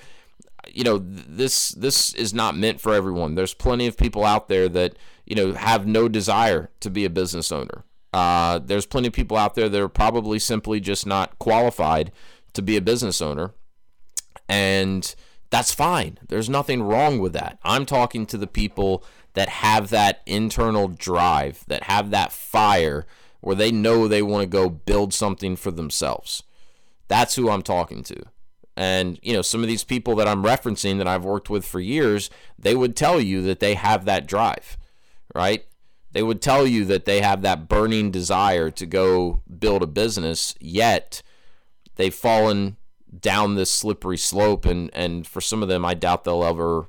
you 0.69 0.85
know, 0.85 0.99
this 0.99 1.71
this 1.71 2.15
is 2.15 2.33
not 2.33 2.57
meant 2.57 2.81
for 2.81 2.95
everyone. 2.95 3.35
There's 3.35 3.55
plenty 3.55 3.87
of 3.87 3.97
people 3.97 4.25
out 4.25 4.49
there 4.49 4.69
that 4.69 4.97
you 5.27 5.37
know 5.37 5.53
have 5.53 5.87
no 5.87 6.09
desire 6.09 6.71
to 6.81 6.91
be 6.91 7.05
a 7.05 7.11
business 7.11 7.53
owner. 7.53 7.85
Uh, 8.13 8.59
there's 8.59 8.87
plenty 8.87 9.09
of 9.09 9.15
people 9.15 9.37
out 9.37 9.55
there 9.55 9.69
that 9.69 9.81
are 9.81 9.89
probably 9.89 10.39
simply 10.39 10.81
just 10.81 11.07
not 11.07 11.39
qualified 11.39 12.11
to 12.55 12.63
be 12.63 12.77
a 12.77 12.81
business 12.81 13.23
owner, 13.23 13.53
and 14.49 15.15
that's 15.51 15.75
fine. 15.75 16.19
There's 16.29 16.49
nothing 16.49 16.83
wrong 16.83 17.19
with 17.19 17.33
that. 17.35 17.59
I'm 17.63 17.85
talking 17.85 18.27
to 18.27 18.39
the 18.39 18.47
people 18.47 19.05
that 19.35 19.49
have 19.49 19.91
that 19.91 20.23
internal 20.27 20.89
drive, 20.89 21.65
that 21.69 21.85
have 21.85 22.11
that 22.11 22.33
fire 22.33 23.07
where 23.41 23.57
they 23.57 23.73
know 23.73 24.07
they 24.07 24.23
want 24.23 24.43
to 24.43 24.47
go 24.47 24.69
build 24.69 25.15
something 25.15 25.57
for 25.57 25.71
themselves. 25.71 26.43
That's 27.09 27.35
who 27.35 27.51
I'm 27.51 27.63
talking 27.63 28.03
to. 28.05 28.23
And, 28.77 29.19
you 29.23 29.33
know, 29.33 29.43
some 29.43 29.63
of 29.63 29.69
these 29.69 29.85
people 29.85 30.15
that 30.17 30.29
I'm 30.29 30.45
referencing 30.45 30.99
that 30.99 31.09
I've 31.09 31.25
worked 31.25 31.51
with 31.51 31.65
for 31.65 31.81
years, 31.81 32.31
they 32.59 32.75
would 32.75 32.97
tell 32.97 33.21
you 33.21 33.43
that 33.43 33.61
they 33.61 33.75
have 33.75 34.05
that 34.05 34.27
drive, 34.27 34.79
right? 35.35 35.65
They 36.13 36.23
would 36.23 36.41
tell 36.41 36.67
you 36.67 36.85
that 36.87 37.05
they 37.05 37.21
have 37.21 37.43
that 37.43 37.69
burning 37.69 38.11
desire 38.11 38.71
to 38.71 38.87
go 38.87 39.43
build 39.59 39.83
a 39.83 39.87
business, 39.87 40.55
yet 40.61 41.23
they've 41.97 42.15
fallen 42.15 42.77
down 43.19 43.57
this 43.57 43.71
slippery 43.71 44.17
slope 44.17 44.65
and 44.65 44.89
and 44.95 45.27
for 45.27 45.41
some 45.41 45.63
of 45.63 45.69
them 45.69 45.85
I 45.85 45.95
doubt 45.95 46.25
they'll 46.25 46.45
ever 46.45 46.87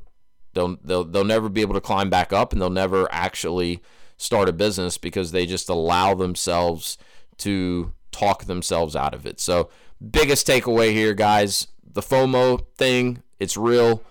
they'll 0.54 0.78
they'll, 0.84 1.04
they'll 1.04 1.24
never 1.24 1.50
be 1.50 1.62
able 1.62 1.74
to 1.74 1.82
climb 1.82 2.10
back 2.10 2.32
up 2.32 2.54
and 2.54 2.62
they'll 2.62 2.70
never 2.70 3.08
actually 3.12 3.82
start 4.22 4.50
a 4.50 4.54
business 4.54 4.98
because 4.98 5.32
they 5.32 5.46
just 5.46 5.70
allow 5.70 6.14
themselves 6.14 6.98
to 7.38 7.94
talk 8.12 8.46
themselves 8.46 8.96
out 8.96 9.14
of 9.14 9.26
it. 9.26 9.40
So, 9.40 9.70
biggest 10.12 10.48
takeaway 10.48 10.92
here, 10.92 11.14
guys 11.14 11.68
the 11.94 12.02
FOMO 12.02 12.66
thing, 12.76 13.22
it's 13.40 13.58
real. 13.58 14.04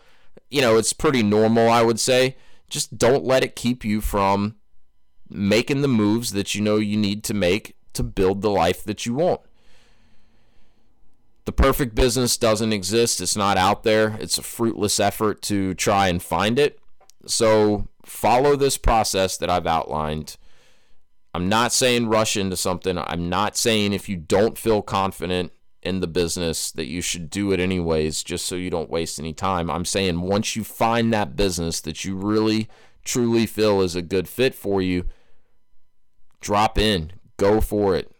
You 0.50 0.60
know, 0.60 0.76
it's 0.76 0.92
pretty 0.92 1.22
normal, 1.22 1.68
I 1.68 1.82
would 1.82 2.00
say. 2.00 2.36
Just 2.68 2.98
don't 2.98 3.24
let 3.24 3.44
it 3.44 3.56
keep 3.56 3.84
you 3.84 4.00
from 4.00 4.56
making 5.28 5.82
the 5.82 5.88
moves 5.88 6.32
that 6.32 6.54
you 6.54 6.60
know 6.60 6.76
you 6.76 6.96
need 6.96 7.24
to 7.24 7.34
make 7.34 7.76
to 7.92 8.02
build 8.02 8.42
the 8.42 8.50
life 8.50 8.84
that 8.84 9.06
you 9.06 9.14
want. 9.14 9.40
The 11.44 11.52
perfect 11.52 11.94
business 11.94 12.36
doesn't 12.36 12.72
exist. 12.72 13.20
It's 13.20 13.36
not 13.36 13.56
out 13.56 13.82
there. 13.82 14.16
It's 14.20 14.38
a 14.38 14.42
fruitless 14.42 15.00
effort 15.00 15.42
to 15.42 15.74
try 15.74 16.08
and 16.08 16.22
find 16.22 16.58
it. 16.58 16.78
So 17.26 17.88
follow 18.10 18.56
this 18.56 18.76
process 18.76 19.36
that 19.36 19.48
I've 19.48 19.66
outlined. 19.66 20.36
I'm 21.32 21.48
not 21.48 21.72
saying 21.72 22.08
rush 22.08 22.36
into 22.36 22.56
something. 22.56 22.98
I'm 22.98 23.28
not 23.28 23.56
saying 23.56 23.92
if 23.92 24.08
you 24.08 24.16
don't 24.16 24.58
feel 24.58 24.82
confident 24.82 25.52
in 25.82 26.00
the 26.00 26.08
business 26.08 26.72
that 26.72 26.86
you 26.86 27.00
should 27.00 27.30
do 27.30 27.52
it 27.52 27.60
anyways, 27.60 28.22
just 28.24 28.46
so 28.46 28.56
you 28.56 28.68
don't 28.68 28.90
waste 28.90 29.18
any 29.18 29.32
time. 29.32 29.70
I'm 29.70 29.84
saying 29.84 30.20
once 30.20 30.56
you 30.56 30.64
find 30.64 31.12
that 31.12 31.36
business 31.36 31.80
that 31.82 32.04
you 32.04 32.16
really, 32.16 32.68
truly 33.04 33.46
feel 33.46 33.80
is 33.80 33.94
a 33.94 34.02
good 34.02 34.28
fit 34.28 34.54
for 34.54 34.82
you, 34.82 35.04
drop 36.40 36.76
in, 36.76 37.12
go 37.36 37.60
for 37.60 37.96
it. 37.96 38.12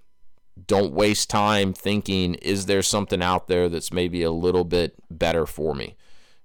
Don't 0.66 0.92
waste 0.92 1.29
time 1.29 1.72
thinking, 1.72 2.35
is 2.37 2.66
there 2.66 2.83
something 2.83 3.22
out 3.22 3.48
there 3.48 3.68
that's 3.68 3.92
maybe 3.92 4.22
a 4.22 4.31
little 4.31 4.64
bit 4.64 4.94
better 5.11 5.46
for 5.46 5.74
me? 5.74 5.96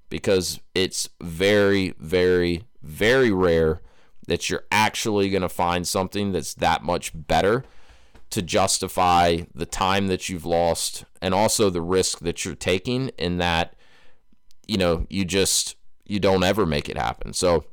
Because 0.10 0.60
it's 0.74 1.10
very, 1.22 1.94
very, 2.00 2.64
very 2.86 3.32
rare 3.32 3.82
that 4.28 4.50
you're 4.50 4.66
actually 4.72 5.30
going 5.30 5.42
to 5.42 5.50
find 5.50 5.88
something 5.88 6.32
that's 6.32 6.54
that 6.56 6.84
much 6.84 7.12
better 7.14 7.64
to 8.32 8.42
justify 8.42 9.42
the 9.54 9.66
time 9.66 10.08
that 10.08 10.30
you've 10.30 10.46
lost 10.46 11.06
and 11.22 11.34
also 11.34 11.70
the 11.70 11.82
risk 11.82 12.20
that 12.20 12.44
you're 12.44 12.56
taking 12.56 13.10
in 13.18 13.38
that 13.38 13.76
you 14.68 14.78
know 14.78 15.06
you 15.10 15.24
just 15.24 15.76
you 16.06 16.20
don't 16.20 16.44
ever 16.44 16.66
make 16.66 16.90
it 16.90 16.98
happen. 16.98 17.34
So 17.34 17.66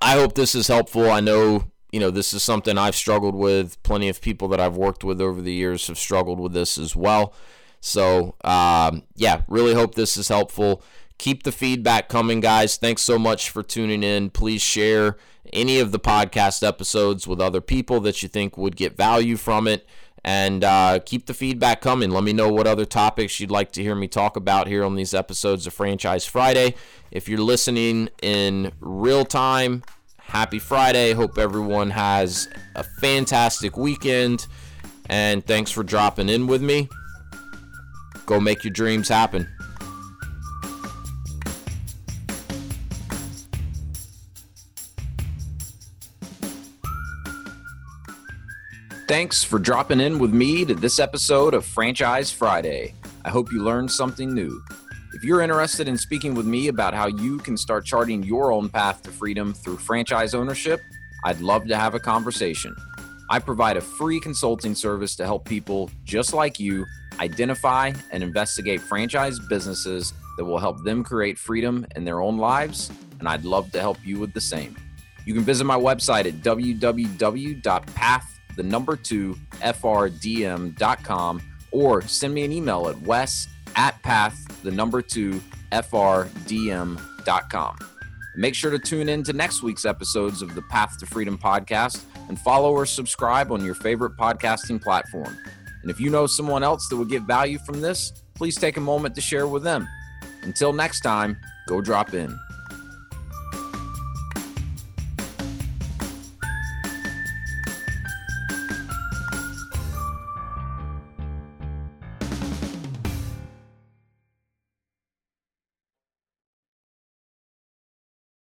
i 0.00 0.12
hope 0.12 0.34
this 0.34 0.54
is 0.54 0.68
helpful. 0.68 1.10
I 1.10 1.20
know 1.20 1.64
you 1.90 2.00
know 2.00 2.10
this 2.10 2.34
is 2.34 2.42
something 2.42 2.76
i've 2.76 2.96
struggled 2.96 3.34
with. 3.34 3.82
Plenty 3.82 4.08
of 4.08 4.20
people 4.20 4.48
that 4.48 4.60
i've 4.60 4.76
worked 4.76 5.04
with 5.04 5.20
over 5.20 5.40
the 5.40 5.52
years 5.52 5.86
have 5.88 5.98
struggled 5.98 6.38
with 6.38 6.52
this 6.52 6.78
as 6.78 6.94
well. 6.94 7.34
So 7.80 8.34
um, 8.44 9.04
yeah 9.14 9.42
really 9.48 9.74
hope 9.74 9.94
this 9.94 10.16
is 10.16 10.28
helpful 10.28 10.82
keep 11.18 11.42
the 11.42 11.52
feedback 11.52 12.08
coming, 12.08 12.40
guys. 12.40 12.76
Thanks 12.76 13.02
so 13.02 13.18
much 13.18 13.50
for 13.50 13.62
tuning 13.62 14.02
in. 14.02 14.30
Please 14.30 14.62
share 14.62 15.16
any 15.52 15.78
of 15.78 15.92
the 15.92 15.98
podcast 15.98 16.66
episodes 16.66 17.26
with 17.26 17.40
other 17.40 17.60
people 17.60 18.00
that 18.00 18.22
you 18.22 18.28
think 18.28 18.56
would 18.56 18.76
get 18.76 18.96
value 18.96 19.36
from 19.36 19.66
it. 19.66 19.86
And 20.24 20.64
uh, 20.64 20.98
keep 21.04 21.26
the 21.26 21.34
feedback 21.34 21.80
coming. 21.80 22.10
Let 22.10 22.24
me 22.24 22.32
know 22.32 22.52
what 22.52 22.66
other 22.66 22.84
topics 22.84 23.38
you'd 23.38 23.52
like 23.52 23.72
to 23.72 23.82
hear 23.82 23.94
me 23.94 24.08
talk 24.08 24.36
about 24.36 24.66
here 24.66 24.84
on 24.84 24.94
these 24.96 25.14
episodes 25.14 25.66
of 25.66 25.72
Franchise 25.72 26.26
Friday. 26.26 26.74
If 27.10 27.28
you're 27.28 27.38
listening 27.38 28.10
in 28.20 28.72
real 28.80 29.24
time, 29.24 29.84
happy 30.18 30.58
Friday. 30.58 31.12
Hope 31.12 31.38
everyone 31.38 31.90
has 31.90 32.48
a 32.74 32.82
fantastic 32.82 33.76
weekend. 33.76 34.46
And 35.08 35.46
thanks 35.46 35.70
for 35.70 35.82
dropping 35.82 36.28
in 36.28 36.46
with 36.46 36.62
me. 36.62 36.88
Go 38.26 38.40
make 38.40 38.64
your 38.64 38.72
dreams 38.72 39.08
happen. 39.08 39.48
Thanks 49.08 49.42
for 49.42 49.58
dropping 49.58 50.00
in 50.00 50.18
with 50.18 50.34
me 50.34 50.66
to 50.66 50.74
this 50.74 50.98
episode 50.98 51.54
of 51.54 51.64
Franchise 51.64 52.30
Friday. 52.30 52.92
I 53.24 53.30
hope 53.30 53.50
you 53.50 53.64
learned 53.64 53.90
something 53.90 54.34
new. 54.34 54.62
If 55.14 55.24
you're 55.24 55.40
interested 55.40 55.88
in 55.88 55.96
speaking 55.96 56.34
with 56.34 56.44
me 56.44 56.68
about 56.68 56.92
how 56.92 57.06
you 57.06 57.38
can 57.38 57.56
start 57.56 57.86
charting 57.86 58.22
your 58.22 58.52
own 58.52 58.68
path 58.68 59.02
to 59.04 59.10
freedom 59.10 59.54
through 59.54 59.78
franchise 59.78 60.34
ownership, 60.34 60.82
I'd 61.24 61.40
love 61.40 61.66
to 61.68 61.76
have 61.76 61.94
a 61.94 61.98
conversation. 61.98 62.76
I 63.30 63.38
provide 63.38 63.78
a 63.78 63.80
free 63.80 64.20
consulting 64.20 64.74
service 64.74 65.16
to 65.16 65.24
help 65.24 65.46
people 65.46 65.90
just 66.04 66.34
like 66.34 66.60
you 66.60 66.84
identify 67.18 67.94
and 68.10 68.22
investigate 68.22 68.82
franchise 68.82 69.38
businesses 69.38 70.12
that 70.36 70.44
will 70.44 70.58
help 70.58 70.84
them 70.84 71.02
create 71.02 71.38
freedom 71.38 71.86
in 71.96 72.04
their 72.04 72.20
own 72.20 72.36
lives, 72.36 72.90
and 73.20 73.26
I'd 73.26 73.46
love 73.46 73.72
to 73.72 73.80
help 73.80 73.96
you 74.04 74.18
with 74.20 74.34
the 74.34 74.40
same. 74.42 74.76
You 75.24 75.32
can 75.32 75.44
visit 75.44 75.64
my 75.64 75.78
website 75.78 76.26
at 76.26 76.42
www.path 76.42 78.37
the 78.58 78.64
number 78.64 78.96
two 78.96 79.38
FRDM.com 79.60 81.40
or 81.70 82.02
send 82.02 82.34
me 82.34 82.44
an 82.44 82.50
email 82.52 82.88
at 82.88 83.00
wes 83.02 83.46
at 83.76 84.02
path, 84.02 84.62
the 84.64 84.70
number 84.70 85.00
two 85.00 85.40
FRDM.com. 85.70 86.98
Make 88.36 88.54
sure 88.56 88.70
to 88.72 88.78
tune 88.78 89.08
in 89.08 89.22
to 89.24 89.32
next 89.32 89.62
week's 89.62 89.84
episodes 89.84 90.42
of 90.42 90.56
the 90.56 90.62
Path 90.62 90.98
to 90.98 91.06
Freedom 91.06 91.38
podcast 91.38 92.02
and 92.28 92.38
follow 92.38 92.72
or 92.72 92.84
subscribe 92.84 93.52
on 93.52 93.64
your 93.64 93.74
favorite 93.74 94.16
podcasting 94.16 94.82
platform. 94.82 95.38
And 95.82 95.90
if 95.90 96.00
you 96.00 96.10
know 96.10 96.26
someone 96.26 96.64
else 96.64 96.88
that 96.88 96.96
would 96.96 97.08
get 97.08 97.22
value 97.22 97.58
from 97.58 97.80
this, 97.80 98.12
please 98.34 98.56
take 98.56 98.76
a 98.76 98.80
moment 98.80 99.14
to 99.14 99.20
share 99.20 99.46
with 99.46 99.62
them. 99.62 99.88
Until 100.42 100.72
next 100.72 101.00
time, 101.00 101.36
go 101.68 101.80
drop 101.80 102.12
in. 102.12 102.36